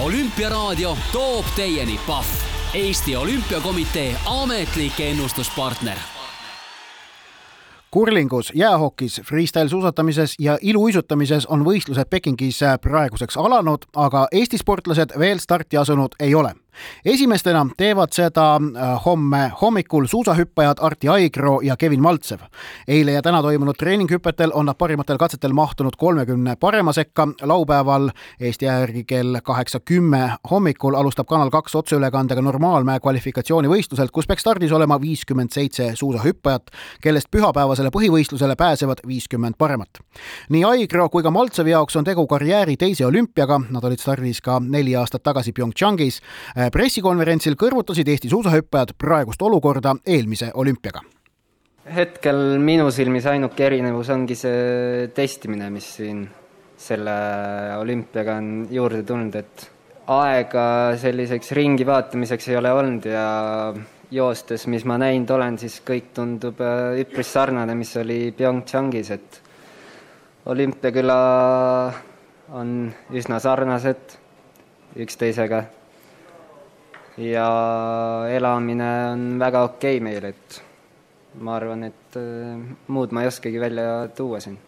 olümpiaraadio 0.00 0.96
toob 1.12 1.44
teieni 1.56 2.00
Pahv, 2.06 2.26
Eesti 2.74 3.16
Olümpiakomitee 3.16 4.16
ametlik 4.26 5.00
ennustuspartner 5.00 6.11
kurlingus, 7.92 8.52
jäähokis, 8.54 9.20
freestyle 9.28 9.68
suusatamises 9.68 10.34
ja 10.38 10.58
iluuisutamises 10.60 11.46
on 11.46 11.64
võistlused 11.64 12.08
Pekingis 12.10 12.60
praeguseks 12.80 13.36
alanud, 13.36 13.84
aga 13.96 14.26
Eesti 14.32 14.58
sportlased 14.58 15.12
veel 15.18 15.38
starti 15.38 15.76
asunud 15.76 16.16
ei 16.20 16.34
ole 16.34 16.54
esimestena 17.04 17.66
teevad 17.76 18.12
seda 18.12 18.54
äh, 18.56 19.04
homme 19.04 19.52
hommikul 19.60 20.06
suusahüppajad 20.06 20.76
Arti 20.80 21.08
Aigro 21.08 21.60
ja 21.62 21.76
Kevin 21.76 22.02
Maltsev. 22.02 22.40
eile 22.88 23.12
ja 23.12 23.22
täna 23.22 23.42
toimunud 23.42 23.74
treeninghüpetel 23.78 24.50
on 24.54 24.66
nad 24.66 24.76
parimatel 24.78 25.18
katsetel 25.18 25.52
mahtunud 25.52 25.92
kolmekümne 25.98 26.56
parema 26.56 26.92
sekka. 26.92 27.28
laupäeval 27.42 28.10
Eesti 28.40 28.68
aja 28.68 28.78
järgi 28.78 29.04
kell 29.04 29.36
kaheksa 29.42 29.80
kümme 29.80 30.32
hommikul 30.50 30.94
alustab 30.94 31.26
Kanal 31.26 31.50
kaks 31.50 31.74
otseülekandega 31.74 32.42
normaalmäe 32.42 33.00
kvalifikatsioonivõistluselt, 33.00 34.10
kus 34.10 34.26
peaks 34.26 34.40
stardis 34.40 34.72
olema 34.72 35.00
viiskümmend 35.00 35.50
seitse 35.50 35.92
suusahüppajat, 35.94 36.70
kellest 37.02 37.30
pühapäevasele 37.30 37.90
põhivõistlusele 37.94 38.56
pääsevad 38.56 39.04
viiskümmend 39.06 39.54
paremat. 39.58 39.88
nii 40.48 40.64
Aigro 40.64 41.08
kui 41.08 41.22
ka 41.22 41.30
Maltsevi 41.30 41.70
jaoks 41.70 41.96
on 41.96 42.04
tegu 42.04 42.26
karjääri 42.26 42.76
teise 42.76 43.06
olümpiaga, 43.06 43.60
nad 43.70 43.84
olid 43.84 44.00
stardis 44.00 44.40
ka 44.40 44.60
neli 44.60 44.96
aastat 44.96 45.22
tagasi 45.22 45.52
PyeongChangis 45.52 46.20
pressikonverentsil 46.70 47.56
kõrvutasid 47.58 48.08
Eesti 48.08 48.30
suusahüppajad 48.30 48.94
praegust 48.98 49.42
olukorda 49.42 49.96
eelmise 50.06 50.50
olümpiaga. 50.54 51.00
hetkel 51.94 52.58
minu 52.62 52.90
silmis 52.94 53.26
ainuke 53.26 53.64
erinevus 53.66 54.10
ongi 54.14 54.36
see 54.38 55.08
testimine, 55.14 55.70
mis 55.70 55.88
siin 55.96 56.28
selle 56.78 57.14
olümpiaga 57.78 58.36
on 58.38 58.52
juurde 58.70 59.02
tulnud, 59.02 59.34
et 59.34 59.66
aega 60.12 60.66
selliseks 60.98 61.52
ringi 61.58 61.86
vaatamiseks 61.86 62.48
ei 62.48 62.56
ole 62.56 62.72
olnud 62.72 63.06
ja 63.06 63.26
joostes, 64.12 64.66
mis 64.66 64.84
ma 64.84 64.98
näinud 65.00 65.30
olen, 65.30 65.58
siis 65.58 65.80
kõik 65.86 66.12
tundub 66.14 66.60
äh, 66.60 67.00
üpris 67.02 67.32
sarnane, 67.32 67.74
mis 67.78 67.94
oli 67.96 68.32
PyeongChangis, 68.36 69.10
et 69.10 69.40
olümpiaküla 70.46 71.20
on 72.52 72.74
üsna 73.14 73.38
sarnased 73.40 74.18
üksteisega 75.00 75.62
ja 77.18 77.46
elamine 78.30 78.90
on 79.12 79.24
väga 79.40 79.62
okei 79.68 79.96
okay 79.96 80.04
meil, 80.04 80.24
et 80.32 80.62
ma 81.40 81.56
arvan, 81.56 81.84
et 81.88 82.16
äh, 82.16 82.60
muud 82.92 83.12
ma 83.12 83.24
ei 83.24 83.30
oskagi 83.30 83.60
välja 83.60 84.08
tuua 84.16 84.40
siin. 84.40 84.58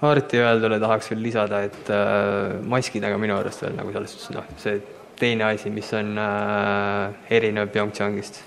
Harti 0.00 0.40
öeldule 0.40 0.80
tahaks 0.80 1.10
veel 1.12 1.22
lisada, 1.24 1.62
et 1.64 1.90
äh, 1.92 2.60
maskidega 2.68 3.18
minu 3.20 3.36
arust 3.36 3.64
veel 3.64 3.76
nagu 3.76 3.92
selles 3.92 4.16
suhtes 4.16 4.36
noh, 4.36 4.48
see 4.60 4.80
teine 5.20 5.46
asi, 5.50 5.70
mis 5.70 5.92
on 5.96 6.16
äh, 6.18 7.36
erinev 7.36 7.70
PyeongChangist. 7.72 8.42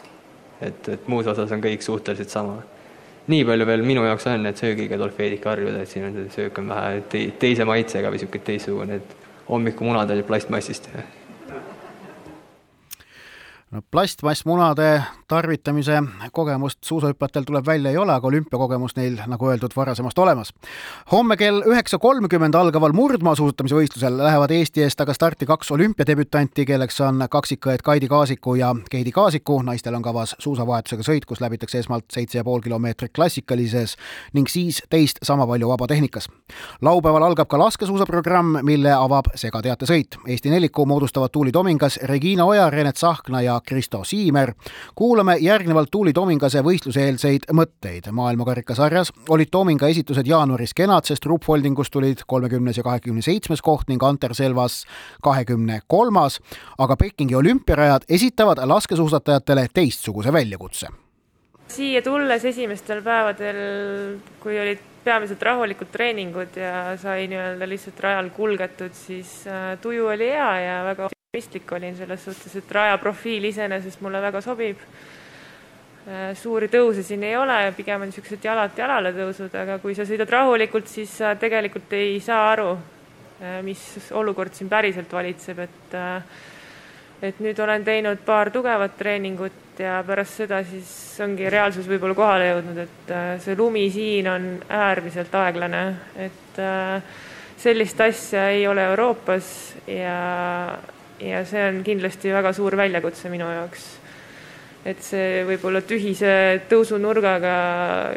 et, 0.62 0.90
et 0.90 1.08
muus 1.08 1.28
osas 1.30 1.52
on 1.54 1.62
kõik 1.62 1.84
suhteliselt 1.86 2.34
sama. 2.34 2.58
nii 3.28 3.44
palju 3.46 3.66
veel 3.68 3.84
minu 3.86 4.06
jaoks 4.06 4.26
on, 4.32 4.46
et 4.50 4.58
söögiga 4.58 4.98
tuleb 4.98 5.18
veidike 5.20 5.50
harjuda, 5.50 5.82
et 5.84 5.92
siin 5.92 6.08
on 6.08 6.14
see 6.16 6.34
söök 6.34 6.58
on 6.58 6.70
vähe 6.74 7.02
te 7.12 7.24
teise 7.40 7.66
maitsega 7.68 8.10
või 8.10 8.18
niisugune 8.18 8.44
teistsugune, 8.50 9.00
et 9.02 9.16
hommikumunad 9.50 10.12
olid 10.16 10.26
plastmassist 10.26 10.90
no 13.72 13.82
plastmassmunade 13.82 15.06
tarvitamise 15.28 16.04
kogemust 16.32 16.84
suusahüppajatel 16.84 17.44
tuleb 17.44 17.66
välja 17.66 17.92
ei 17.92 17.98
ole, 17.98 18.14
aga 18.14 18.28
olümpiakogemus 18.28 18.96
neil, 18.96 19.18
nagu 19.28 19.50
öeldud, 19.50 19.72
varasemast 19.76 20.20
olemas. 20.20 20.54
homme 21.12 21.38
kell 21.38 21.62
üheksa 21.68 21.98
kolmkümmend 21.98 22.56
algaval 22.56 22.92
murdmaasuusatamise 22.96 23.76
võistlusel 23.76 24.18
lähevad 24.18 24.52
Eesti 24.52 24.84
eest 24.84 25.02
aga 25.02 25.14
starti 25.14 25.46
kaks 25.46 25.72
olümpiadebütanti, 25.72 26.66
kelleks 26.66 27.02
on 27.02 27.26
kaksikõed 27.30 27.84
Kaidi 27.84 28.08
Kaasiku 28.08 28.56
ja 28.56 28.76
Keidi 28.90 29.12
Kaasiku. 29.12 29.62
naistel 29.62 29.96
on 29.96 30.02
kavas 30.02 30.36
suusavahetusega 30.40 31.04
sõit, 31.04 31.26
kus 31.28 31.42
läbitakse 31.42 31.80
esmalt 31.80 32.06
seitse 32.12 32.38
ja 32.38 32.44
pool 32.44 32.62
kilomeetrit 32.62 33.12
klassikalises 33.16 33.98
ning 34.34 34.48
siis 34.48 34.82
teist 34.90 35.18
sama 35.24 35.48
palju 35.48 35.68
vabatehnikas. 35.68 36.30
laupäeval 36.82 37.24
algab 37.24 37.48
ka 37.48 37.60
laskesuusaprogramm, 37.60 38.64
mille 38.64 38.94
avab 38.94 39.26
segateatesõit. 39.36 40.18
Eesti 40.28 40.50
neliku 40.50 40.86
moodustavad 40.86 41.30
Tuuli 41.32 41.52
Tomingas, 41.52 42.00
Regina 42.04 42.46
Oja, 42.46 42.70
Renet 42.70 42.98
Sahkna 42.98 43.42
ja 43.42 43.62
Kristo 43.66 44.04
Siimer. 44.04 44.54
kuulame 44.96 45.17
järgnevalt 45.42 45.90
Tuuli 45.92 46.14
Tomingase 46.14 46.62
võistluseelseid 46.66 47.48
mõtteid. 47.54 48.12
maailmakarikasarjas 48.12 49.12
olid 49.30 49.50
Tominga 49.52 49.88
esitused 49.88 50.28
jaanuaris 50.28 50.74
kenad, 50.74 51.06
sest 51.06 51.26
Rupp 51.26 51.48
Holdingus 51.48 51.90
tulid 51.90 52.22
kolmekümnes 52.28 52.78
ja 52.78 52.84
kahekümne 52.84 53.22
seitsmes 53.22 53.62
koht 53.62 53.90
ning 53.90 54.04
Anter 54.04 54.34
Selvas 54.34 54.86
kahekümne 55.24 55.82
kolmas, 55.88 56.40
aga 56.78 56.96
Pekingi 56.96 57.36
olümpiarajad 57.36 58.08
esitavad 58.10 58.58
laskesuusatajatele 58.66 59.68
teistsuguse 59.74 60.34
väljakutse 60.34 60.88
siia 61.68 62.02
tulles 62.02 62.46
esimestel 62.46 63.02
päevadel, 63.04 63.58
kui 64.40 64.60
olid 64.60 64.80
peamiselt 65.04 65.44
rahulikud 65.44 65.92
treeningud 65.92 66.56
ja 66.60 66.96
sai 67.00 67.28
nii-öelda 67.32 67.70
lihtsalt 67.70 68.00
rajal 68.04 68.32
kulgetud, 68.36 68.96
siis 68.96 69.44
äh, 69.48 69.76
tuju 69.82 70.08
oli 70.16 70.32
hea 70.32 70.50
ja 70.64 70.82
väga 70.88 71.12
optimistlik 71.28 71.72
olin 71.72 71.96
selles 71.96 72.24
suhtes, 72.24 72.54
et 72.56 72.70
raja 72.72 72.98
profiil 72.98 73.44
iseenesest 73.50 74.00
mulle 74.02 74.22
väga 74.24 74.40
sobib. 74.42 74.80
Äh, 76.08 76.32
suuri 76.40 76.70
tõuse 76.72 77.04
siin 77.04 77.26
ei 77.28 77.36
ole, 77.36 77.58
pigem 77.76 78.02
on 78.02 78.08
niisugused 78.08 78.48
jalalt 78.48 78.80
jalale 78.80 79.12
tõusud, 79.12 79.52
aga 79.60 79.76
kui 79.84 79.94
sa 79.94 80.06
sõidad 80.08 80.32
rahulikult, 80.32 80.88
siis 80.88 81.12
sa 81.20 81.36
tegelikult 81.36 81.92
ei 82.00 82.16
saa 82.24 82.48
aru, 82.54 82.72
äh, 83.44 83.60
mis 83.68 83.84
olukord 84.16 84.56
siin 84.56 84.72
päriselt 84.72 85.12
valitseb, 85.14 85.60
et 85.68 86.00
et 87.28 87.40
nüüd 87.42 87.60
olen 87.60 87.84
teinud 87.84 88.20
paar 88.24 88.54
tugevat 88.54 88.94
treeningut 88.96 89.80
ja 89.82 90.00
pärast 90.08 90.38
seda 90.38 90.60
siis 90.64 90.90
ongi 91.26 91.50
reaalsus 91.50 91.88
võib-olla 91.90 92.16
kohale 92.16 92.52
jõudnud, 92.54 92.84
et 92.88 93.12
äh, 93.12 93.32
see 93.44 93.58
lumi 93.58 93.90
siin 93.92 94.32
on 94.32 94.52
äärmiselt 94.70 95.36
aeglane, 95.36 95.88
et 96.16 96.62
äh, 96.64 97.16
sellist 97.60 98.00
asja 98.06 98.52
ei 98.54 98.68
ole 98.70 98.94
Euroopas 98.94 99.50
ja, 99.92 100.22
ja 101.22 101.44
see 101.46 101.64
on 101.70 101.84
kindlasti 101.86 102.34
väga 102.34 102.54
suur 102.54 102.78
väljakutse 102.78 103.30
minu 103.34 103.48
jaoks. 103.50 103.88
et 104.86 105.02
see 105.04 105.44
võib-olla 105.48 105.82
tühise 105.82 106.62
tõusunurgaga 106.70 107.56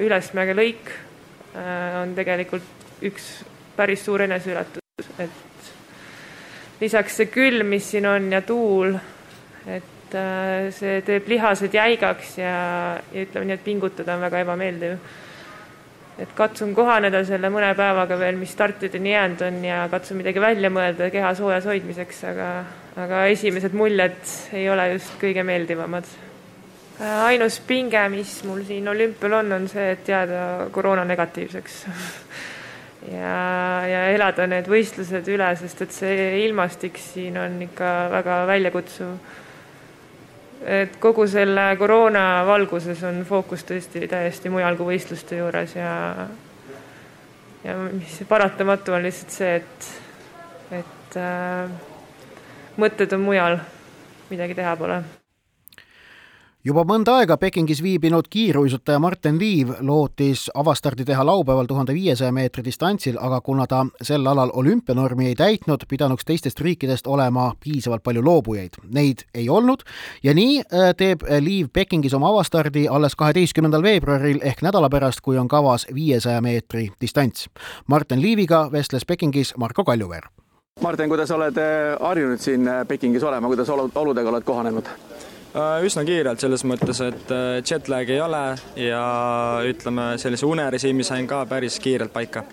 ülesmäge 0.04 0.54
lõik 0.54 0.90
äh, 1.56 2.02
on 2.02 2.14
tegelikult 2.14 3.02
üks 3.02 3.30
päris 3.76 4.04
suur 4.04 4.20
eneseületus, 4.22 5.08
et 5.18 5.48
lisaks 6.80 7.16
see 7.20 7.30
külm, 7.32 7.72
mis 7.74 7.86
siin 7.92 8.06
on 8.08 8.28
ja 8.32 8.42
tuul, 8.46 8.94
et 9.68 10.16
äh, 10.16 10.68
see 10.74 11.00
teeb 11.06 11.28
lihased 11.30 11.74
jäigaks 11.76 12.36
ja, 12.40 12.54
ja 13.12 13.24
ütleme 13.24 13.50
nii, 13.50 13.58
et 13.58 13.66
pingutada 13.66 14.16
on 14.16 14.24
väga 14.26 14.44
ebameeldiv. 14.44 14.96
et 16.20 16.32
katsun 16.36 16.74
kohaneda 16.76 17.22
selle 17.24 17.48
mõne 17.52 17.70
päevaga 17.76 18.18
veel, 18.20 18.36
mis 18.36 18.52
startideni 18.52 19.14
jäänud 19.14 19.44
on 19.46 19.62
ja 19.64 19.86
katsun 19.88 20.20
midagi 20.20 20.40
välja 20.40 20.68
mõelda 20.72 21.08
keha 21.12 21.32
soojas 21.34 21.64
hoidmiseks, 21.64 22.24
aga, 22.28 22.48
aga 22.98 23.26
esimesed 23.30 23.74
muljed 23.76 24.34
ei 24.56 24.66
ole 24.70 24.92
just 24.94 25.14
kõige 25.20 25.44
meeldivamad. 25.46 26.08
Ainus 27.00 27.60
pinge, 27.64 28.00
mis 28.12 28.32
mul 28.44 28.64
siin 28.68 28.88
olümpial 28.92 29.38
on, 29.38 29.52
on 29.56 29.68
see, 29.70 29.86
et 29.94 30.08
jääda 30.08 30.68
koroona 30.72 31.06
negatiivseks 31.08 31.76
ja, 33.16 33.36
ja 33.88 34.02
elada 34.12 34.44
need 34.50 34.68
võistlused 34.68 35.30
üle, 35.32 35.48
sest 35.56 35.80
et 35.86 35.96
see 35.96 36.26
ilmastik 36.44 37.00
siin 37.00 37.38
on 37.40 37.56
ikka 37.70 37.94
väga 38.12 38.42
väljakutsuv. 38.50 39.14
et 40.60 41.00
kogu 41.00 41.24
selle 41.26 41.70
koroona 41.80 42.44
valguses 42.44 43.00
on 43.08 43.24
fookus 43.24 43.64
tõesti 43.64 44.04
täiesti 44.08 44.52
mujal 44.52 44.76
kui 44.76 44.92
võistluste 44.92 45.40
juures 45.40 45.76
ja 45.76 45.94
ja 47.64 47.76
mis 47.92 48.20
paratamatu 48.28 48.92
on 48.92 49.02
lihtsalt 49.04 49.32
see, 49.32 49.56
et, 49.56 49.88
et 50.82 51.16
äh, 51.16 51.89
mõtted 52.80 53.12
on 53.16 53.26
mujal, 53.28 53.58
midagi 54.32 54.56
teha 54.58 54.76
pole 54.80 55.02
juba 56.64 56.82
mõnda 56.84 57.14
aega 57.20 57.36
Pekingis 57.40 57.80
viibinud 57.82 58.28
kiiruisutaja 58.30 58.98
Martin 59.00 59.38
Liiv 59.40 59.72
lootis 59.80 60.48
avastardi 60.54 61.04
teha 61.08 61.24
laupäeval 61.26 61.66
tuhande 61.66 61.94
viiesaja 61.96 62.32
meetri 62.32 62.64
distantsil, 62.64 63.16
aga 63.20 63.40
kuna 63.40 63.66
ta 63.66 63.84
sel 64.02 64.26
alal 64.26 64.52
olümpianormi 64.52 65.30
ei 65.30 65.38
täitnud, 65.38 65.86
pidanuks 65.88 66.28
teistest 66.28 66.60
riikidest 66.60 67.06
olema 67.06 67.52
piisavalt 67.64 68.02
palju 68.04 68.24
loobujaid. 68.24 68.76
Neid 68.94 69.24
ei 69.34 69.48
olnud 69.48 69.86
ja 70.22 70.34
nii 70.36 70.60
äh, 70.60 70.90
teeb 70.96 71.24
Liiv 71.40 71.70
Pekingis 71.72 72.14
oma 72.14 72.28
avastardi 72.34 72.86
alles 72.88 73.16
kaheteistkümnendal 73.16 73.82
veebruaril 73.82 74.42
ehk 74.42 74.62
nädala 74.62 74.90
pärast, 74.92 75.24
kui 75.24 75.38
on 75.38 75.48
kavas 75.48 75.86
viiesaja 75.94 76.40
meetri 76.44 76.90
distants. 77.00 77.48
Martin 77.86 78.20
Liiviga 78.20 78.68
vestles 78.72 79.06
Pekingis 79.08 79.54
Marko 79.56 79.84
Kaljuveer. 79.84 80.28
Martin, 80.80 81.10
kuidas 81.12 81.28
oled 81.30 81.58
äh, 81.60 81.98
harjunud 82.00 82.40
siin 82.40 82.64
äh, 82.68 82.86
Pekingis 82.88 83.24
olema, 83.28 83.50
kuidas 83.52 83.68
oludega 83.68 84.30
oled 84.30 84.46
kohanenud? 84.48 84.86
Äh, 84.88 85.82
üsna 85.84 86.06
kiirelt 86.08 86.40
selles 86.40 86.64
mõttes, 86.64 87.02
et 87.04 87.34
äh, 87.36 87.58
jetlag 87.60 88.08
ei 88.08 88.20
ole 88.24 88.40
ja 88.80 89.02
ütleme, 89.68 90.14
sellise 90.22 90.48
unerežiimi 90.48 91.04
sain 91.04 91.28
ka 91.28 91.42
päris 91.50 91.76
kiirelt 91.84 92.12
paika. 92.16 92.44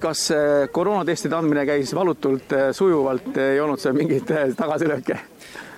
kas 0.00 0.30
koroonatestide 0.72 1.36
andmine 1.36 1.66
käis 1.68 1.90
valutult, 1.94 2.52
sujuvalt, 2.72 3.36
ei 3.36 3.60
olnud 3.60 3.80
seal 3.80 3.96
mingeid 3.96 4.30
tagasilööke? 4.56 5.18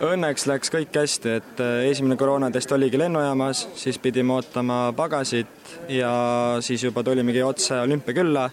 Õnneks 0.06 0.46
läks 0.46 0.70
kõik 0.70 0.94
hästi, 0.94 1.32
et 1.40 1.62
esimene 1.90 2.16
koroonatest 2.16 2.72
oligi 2.72 2.98
lennujaamas, 2.98 3.68
siis 3.74 3.98
pidime 3.98 4.34
ootama 4.34 4.92
pagasit 4.96 5.74
ja 5.88 6.12
siis 6.60 6.86
juba 6.86 7.02
tulimegi 7.02 7.42
otse 7.42 7.80
olümpiakülla 7.82 8.50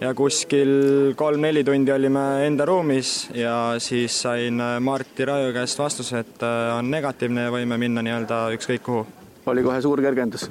ja 0.00 0.14
kuskil 0.14 0.70
kolm-neli 1.18 1.64
tundi 1.66 1.92
olime 1.92 2.24
enda 2.46 2.64
ruumis 2.68 3.28
ja 3.34 3.74
siis 3.82 4.20
sain 4.22 4.60
äh, 4.60 4.76
Marti 4.80 5.24
Raju 5.24 5.52
käest 5.52 5.78
vastuse, 5.78 6.22
et 6.22 6.42
äh, 6.42 6.76
on 6.78 6.90
negatiivne 6.90 7.48
ja 7.48 7.54
võime 7.54 7.78
minna 7.80 8.04
nii-öelda 8.06 8.44
ükskõik 8.54 8.84
kuhu. 8.86 9.06
oli 9.46 9.62
kohe 9.66 9.82
suur 9.82 10.02
kergendus? 10.02 10.46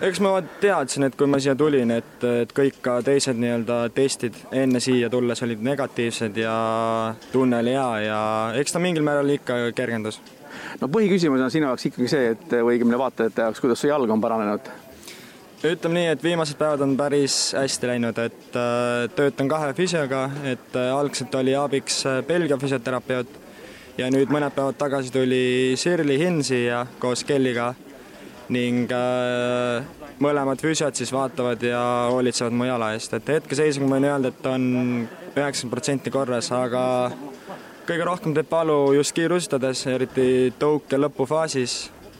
eks 0.00 0.20
ma 0.24 0.32
teadsin, 0.60 1.04
et 1.04 1.16
kui 1.16 1.28
ma 1.28 1.40
siia 1.40 1.54
tulin, 1.54 1.92
et, 1.92 2.24
et 2.24 2.52
kõik 2.56 2.80
ka 2.80 3.00
teised 3.04 3.36
nii-öelda 3.36 3.80
testid 3.94 4.36
enne 4.52 4.80
siia 4.80 5.10
tulles 5.12 5.42
olid 5.44 5.60
negatiivsed 5.64 6.40
ja 6.40 6.54
tunne 7.32 7.60
oli 7.60 7.76
hea 7.76 7.88
ja 8.08 8.20
eks 8.56 8.72
ta 8.72 8.80
mingil 8.80 9.04
määral 9.04 9.36
ikka 9.36 9.66
kergendus. 9.76 10.20
no 10.80 10.88
põhiküsimus 10.88 11.44
on 11.44 11.52
sinu 11.52 11.68
jaoks 11.68 11.90
ikkagi 11.92 12.08
see, 12.08 12.36
et 12.36 12.56
või 12.56 12.78
õigemini 12.78 13.04
vaatajate 13.04 13.50
jaoks, 13.50 13.60
kuidas 13.60 13.84
su 13.84 13.92
jalg 13.92 14.10
on 14.10 14.24
paranenud 14.24 14.72
ütleme 15.68 15.98
nii, 15.98 16.08
et 16.14 16.22
viimased 16.24 16.56
päevad 16.56 16.80
on 16.84 16.94
päris 16.96 17.52
hästi 17.56 17.90
läinud, 17.90 18.18
et 18.22 18.56
äh, 18.56 19.04
töötan 19.16 19.48
kahe 19.50 19.74
füsioga, 19.76 20.24
et 20.48 20.76
äh, 20.76 20.88
algselt 20.96 21.34
oli 21.36 21.54
abiks 21.56 22.00
äh, 22.08 22.22
Belgia 22.24 22.56
füsioterapeut 22.60 23.34
ja 24.00 24.08
nüüd 24.12 24.32
mõned 24.32 24.54
päevad 24.56 24.78
tagasi 24.80 25.12
tuli 25.12 25.76
Shirley 25.76 26.16
Hinn 26.22 26.40
siia 26.46 26.86
koos 27.02 27.24
Kelliga 27.28 27.74
ning 28.50 28.90
mõlemad 30.18 30.58
füsiod 30.58 30.96
siis 30.98 31.12
vaatavad 31.14 31.62
ja 31.62 31.82
hoolitsevad 32.10 32.56
mu 32.56 32.66
jala 32.66 32.88
eest, 32.96 33.12
et 33.14 33.28
hetkeseisuga 33.36 33.86
ma 33.86 33.98
võin 33.98 34.08
öelda, 34.08 34.32
et 34.32 34.48
on 34.50 34.64
üheksakümmend 35.36 35.74
protsenti 35.76 36.10
korras, 36.10 36.48
aga 36.56 36.82
kõige 37.86 38.08
rohkem 38.08 38.34
teeb 38.34 38.50
valu 38.50 38.80
just 38.96 39.14
kiirustades, 39.14 39.84
eriti 39.92 40.50
tõuke 40.58 40.98
lõpufaasis, 40.98 41.76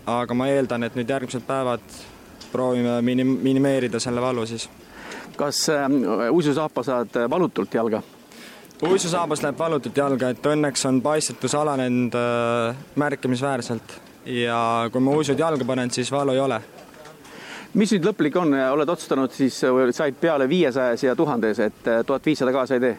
aga 0.06 0.38
ma 0.38 0.46
eeldan, 0.52 0.86
et 0.86 0.94
nüüd 0.94 1.10
järgmised 1.10 1.42
päevad 1.48 1.82
proovime 2.52 3.00
minim-, 3.02 3.38
minimeerida 3.42 4.00
selle 4.00 4.20
valu 4.20 4.46
siis. 4.46 4.68
kas 5.36 5.68
äh, 5.68 5.86
uisusaapa 6.30 6.82
saad 6.82 7.20
valutult 7.30 7.74
jalga? 7.74 8.02
uisusaabas 8.88 9.42
läheb 9.42 9.58
valutult 9.58 9.96
jalga, 9.96 10.30
et 10.30 10.46
õnneks 10.46 10.86
on 10.88 11.02
paistetus 11.02 11.54
alanenud 11.54 12.14
äh, 12.16 12.76
märkimisväärselt 12.96 14.00
ja 14.24 14.88
kui 14.92 15.00
ma 15.00 15.16
uisud 15.16 15.38
jalga 15.38 15.64
panen, 15.64 15.90
siis 15.90 16.12
valu 16.12 16.32
ei 16.32 16.40
ole. 16.40 16.60
mis 17.74 17.92
nüüd 17.94 18.08
lõplik 18.08 18.36
on, 18.36 18.54
oled 18.54 18.88
otsustanud 18.88 19.32
siis 19.32 19.60
said 19.94 20.16
peale 20.20 20.48
viiesajas 20.48 21.04
ja 21.04 21.16
tuhandes, 21.16 21.58
et 21.58 21.88
äh, 21.88 22.04
tuhat 22.06 22.26
viissada 22.26 22.52
kaasa 22.52 22.78
ei 22.78 22.80
tee? 22.80 22.98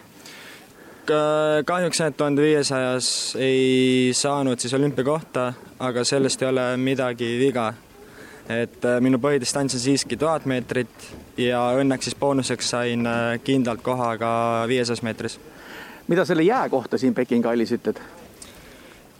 kahjuks 1.65 1.99
jah, 1.99 2.11
et 2.11 2.17
tuhande 2.17 2.43
viiesajas 2.45 3.35
ei 3.39 4.11
saanud 4.13 4.59
siis 4.59 4.73
olümpiakohta, 4.77 5.53
aga 5.79 6.03
sellest 6.05 6.41
ei 6.41 6.47
ole 6.47 6.65
midagi 6.77 7.33
viga 7.39 7.71
et 8.49 8.85
äh, 8.85 8.99
minu 9.03 9.19
põhidistants 9.21 9.75
on 9.77 9.83
siiski 9.83 10.17
tuhat 10.17 10.45
meetrit 10.49 11.07
ja 11.37 11.61
õnneks 11.79 12.09
siis 12.09 12.17
boonuseks 12.19 12.71
sain 12.75 13.07
äh, 13.07 13.37
kindlalt 13.43 13.83
koha 13.85 14.15
ka 14.17 14.31
viiesajas 14.71 15.03
meetris. 15.05 15.39
mida 16.07 16.25
selle 16.25 16.43
jää 16.43 16.69
kohta 16.69 16.97
siin 16.97 17.13
Pekingi 17.13 17.47
hallis 17.47 17.71
ütled? 17.71 18.01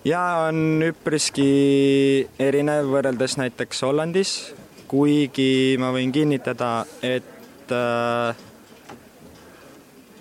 jää 0.05 0.47
on 0.47 0.84
üpriski 0.88 2.27
erinev 2.39 2.89
võrreldes 2.89 3.38
näiteks 3.38 3.84
Hollandis, 3.86 4.53
kuigi 4.88 5.77
ma 5.79 5.91
võin 5.93 6.12
kinnitada, 6.12 6.86
et 7.01 7.71
äh, 7.71 8.36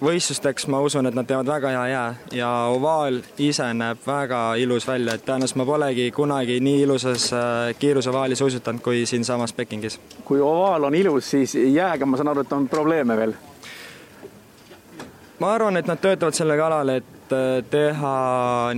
võistlusteks 0.00 0.66
ma 0.72 0.80
usun, 0.80 1.06
et 1.08 1.16
nad 1.16 1.28
teevad 1.28 1.48
väga 1.48 1.72
hea 1.74 1.84
jää 1.90 2.14
ja 2.40 2.48
ovaal 2.72 3.20
ise 3.38 3.66
näeb 3.76 4.00
väga 4.06 4.40
ilus 4.60 4.86
välja, 4.88 5.14
et 5.14 5.24
tõenäoliselt 5.26 5.60
ma 5.60 5.66
polegi 5.68 6.08
kunagi 6.16 6.58
nii 6.64 6.82
ilusas 6.86 7.28
äh, 7.36 7.74
kiirusovaalis 7.78 8.40
uisutanud 8.46 8.80
kui 8.84 9.04
siinsamas 9.06 9.52
Pekingis. 9.52 10.00
kui 10.24 10.40
ovaal 10.40 10.88
on 10.88 10.94
ilus, 10.94 11.30
siis 11.30 11.54
jääga 11.54 12.06
ma 12.06 12.16
saan 12.16 12.32
aru, 12.32 12.46
et 12.46 12.52
on 12.56 12.68
probleeme 12.68 13.16
veel? 13.16 13.34
ma 15.40 15.54
arvan, 15.54 15.76
et 15.76 15.88
nad 15.88 16.00
töötavad 16.00 16.36
selle 16.36 16.56
kallal, 16.56 16.96
et 16.96 17.36
äh, 17.36 17.60
teha 17.70 18.16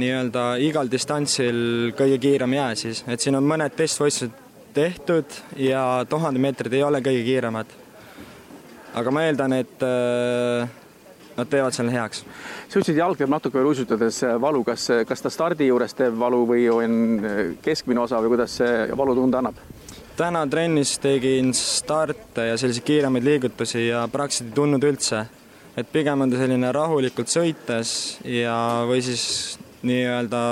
nii-öelda 0.03 0.47
igal 0.67 0.91
distantsil 0.91 1.93
kõige 1.99 2.19
kiirem 2.19 2.59
jää 2.59 2.75
siis, 2.75 3.05
et 3.07 3.23
siin 3.23 3.39
on 3.39 3.47
mõned 3.47 3.79
testvõistlused 3.79 4.41
tehtud 4.75 5.41
ja 5.61 6.05
tuhande 6.09 6.41
meetrid 6.41 6.73
ei 6.73 6.83
ole 6.83 7.03
kõige 7.05 7.23
kiiremad. 7.31 7.67
aga 8.95 9.11
ma 9.11 9.27
eeldan, 9.31 9.53
et 9.63 9.83
äh, 9.87 10.82
nad 11.37 11.49
teevad 11.49 11.75
selle 11.77 11.93
heaks. 11.95 12.25
sa 12.69 12.79
ütlesid, 12.79 12.99
jalg 12.99 13.19
teeb 13.19 13.31
natuke 13.33 13.59
veel 13.59 13.71
uisutades 13.73 14.23
valu, 14.41 14.65
kas, 14.65 14.89
kas 15.09 15.25
ta 15.25 15.31
stardi 15.33 15.69
juures 15.69 15.95
teeb 15.95 16.19
valu 16.19 16.45
või 16.49 16.67
on 16.73 16.99
keskmine 17.63 18.01
osa 18.01 18.21
või 18.23 18.35
kuidas 18.35 18.59
see 18.61 18.89
valu 18.97 19.17
tunda 19.19 19.43
annab? 19.43 19.61
täna 20.17 20.45
trennis 20.47 20.99
tegin 21.01 21.55
starte 21.57 22.51
ja 22.51 22.57
selliseid 22.61 22.85
kiiremaid 22.85 23.25
liigutusi 23.25 23.87
ja 23.89 24.05
praktiliselt 24.13 24.53
ei 24.53 24.55
tundnud 24.55 24.85
üldse. 24.85 25.25
et 25.77 25.89
pigem 25.93 26.21
on 26.21 26.31
ta 26.31 26.37
selline 26.37 26.73
rahulikult 26.73 27.33
sõites 27.33 28.19
ja, 28.29 28.85
või 28.89 29.01
siis 29.03 29.59
nii-öelda 29.83 30.43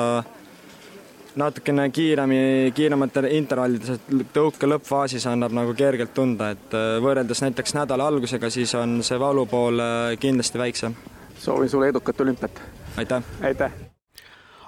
natukene 1.41 1.89
kiiremini, 1.95 2.73
kiirematel 2.77 3.31
intervallides, 3.37 3.97
et 3.97 4.33
tõuke 4.35 4.69
lõppfaasis 4.69 5.27
annab 5.31 5.55
nagu 5.57 5.75
kergelt 5.79 6.15
tunda, 6.17 6.53
et 6.57 6.77
äh, 6.77 6.97
võrreldes 7.05 7.45
näiteks 7.47 7.77
nädala 7.79 8.11
algusega, 8.13 8.51
siis 8.53 8.75
on 8.79 9.01
see 9.07 9.21
valupool 9.21 9.81
äh, 9.85 10.19
kindlasti 10.21 10.61
väiksem. 10.61 10.99
soovin 11.39 11.69
sulle 11.69 11.89
edukat 11.89 12.21
olümpiat! 12.21 12.63
aitäh! 12.97 13.33
aitäh! 13.41 13.73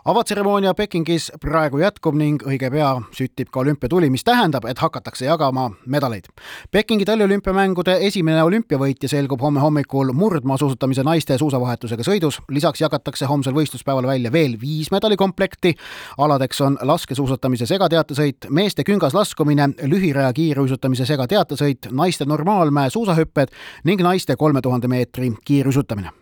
Avatseremoonia 0.05 0.75
Pekingis 0.75 1.31
praegu 1.41 1.79
jätkub 1.79 2.17
ning 2.19 2.43
õige 2.47 2.71
pea 2.71 2.91
süttib 3.15 3.51
ka 3.53 3.61
olümpiatuli, 3.63 4.11
mis 4.11 4.25
tähendab, 4.25 4.65
et 4.67 4.79
hakatakse 4.83 5.27
jagama 5.27 5.69
medaleid. 5.87 6.27
Pekingi 6.71 7.07
taliolümpiamängude 7.07 7.97
esimene 8.07 8.43
olümpiavõitja 8.43 9.09
selgub 9.13 9.43
homme 9.43 9.61
hommikul 9.63 10.13
murdmaasuusatamise 10.13 11.05
naiste 11.07 11.39
suusavahetusega 11.39 12.03
sõidus. 12.07 12.41
lisaks 12.49 12.81
jagatakse 12.81 13.27
homsel 13.27 13.55
võistluspäeval 13.55 14.07
välja 14.07 14.33
veel 14.33 14.57
viis 14.61 14.91
medalikomplekti. 14.91 15.75
aladeks 16.19 16.61
on 16.61 16.79
laskesuusatamise 16.83 17.67
segateatesõit, 17.67 18.51
meeste 18.51 18.85
küngaslaskumine, 18.85 19.69
lühiraja 19.83 20.33
kiiruisutamise 20.33 21.07
segateatesõit, 21.07 21.91
naiste 21.91 22.25
normaalmäe 22.25 22.91
suusahüpped 22.91 23.49
ning 23.85 24.01
naiste 24.01 24.37
kolme 24.37 24.61
tuhande 24.61 24.89
meetri 24.89 25.33
kiiruisutamine 25.45 26.22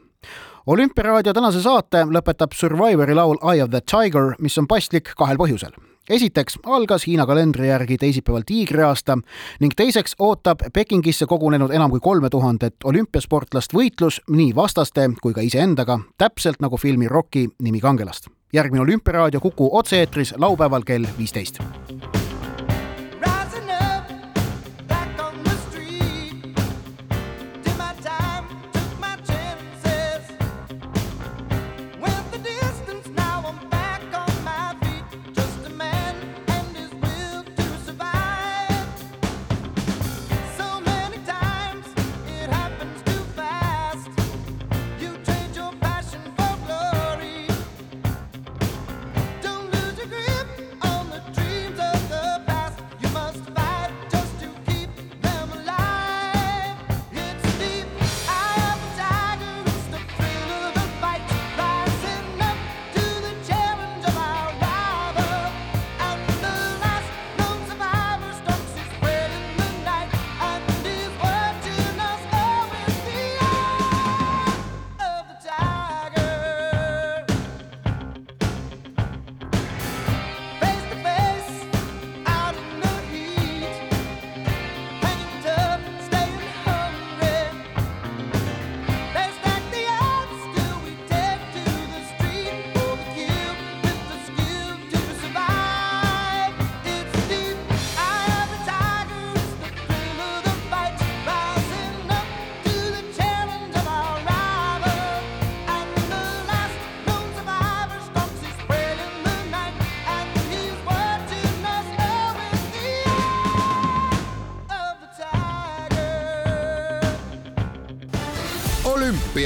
olümpiaraadio 0.66 1.32
tänase 1.32 1.62
saate 1.62 2.04
lõpetab 2.04 2.54
Survivori 2.54 3.14
laul 3.14 3.38
Eye 3.52 3.62
of 3.64 3.70
the 3.70 3.80
Tiger, 3.80 4.34
mis 4.40 4.58
on 4.58 4.68
paslik 4.68 5.12
kahel 5.16 5.38
põhjusel. 5.40 5.72
esiteks 6.10 6.58
algas 6.66 7.06
Hiina 7.06 7.26
kalendri 7.26 7.68
järgi 7.68 7.96
teisipäeval 7.96 8.42
tiigriaasta 8.46 9.18
ning 9.60 9.72
teiseks 9.76 10.16
ootab 10.18 10.64
Pekingisse 10.72 11.26
kogunenud 11.26 11.70
enam 11.70 11.90
kui 11.90 12.00
kolme 12.00 12.30
tuhandet 12.30 12.74
olümpiasportlast 12.84 13.74
võitlus 13.74 14.20
nii 14.28 14.54
vastaste 14.54 15.10
kui 15.22 15.32
ka 15.32 15.40
iseendaga, 15.40 16.00
täpselt 16.18 16.60
nagu 16.60 16.76
filmi 16.76 17.08
Rocky 17.08 17.48
nimi 17.58 17.80
kangelast. 17.80 18.28
järgmine 18.52 18.82
Olümpiaraadio 18.82 19.40
Kuku 19.40 19.70
otse-eetris 19.72 20.34
laupäeval 20.36 20.82
kell 20.82 21.06
viisteist. 21.18 21.60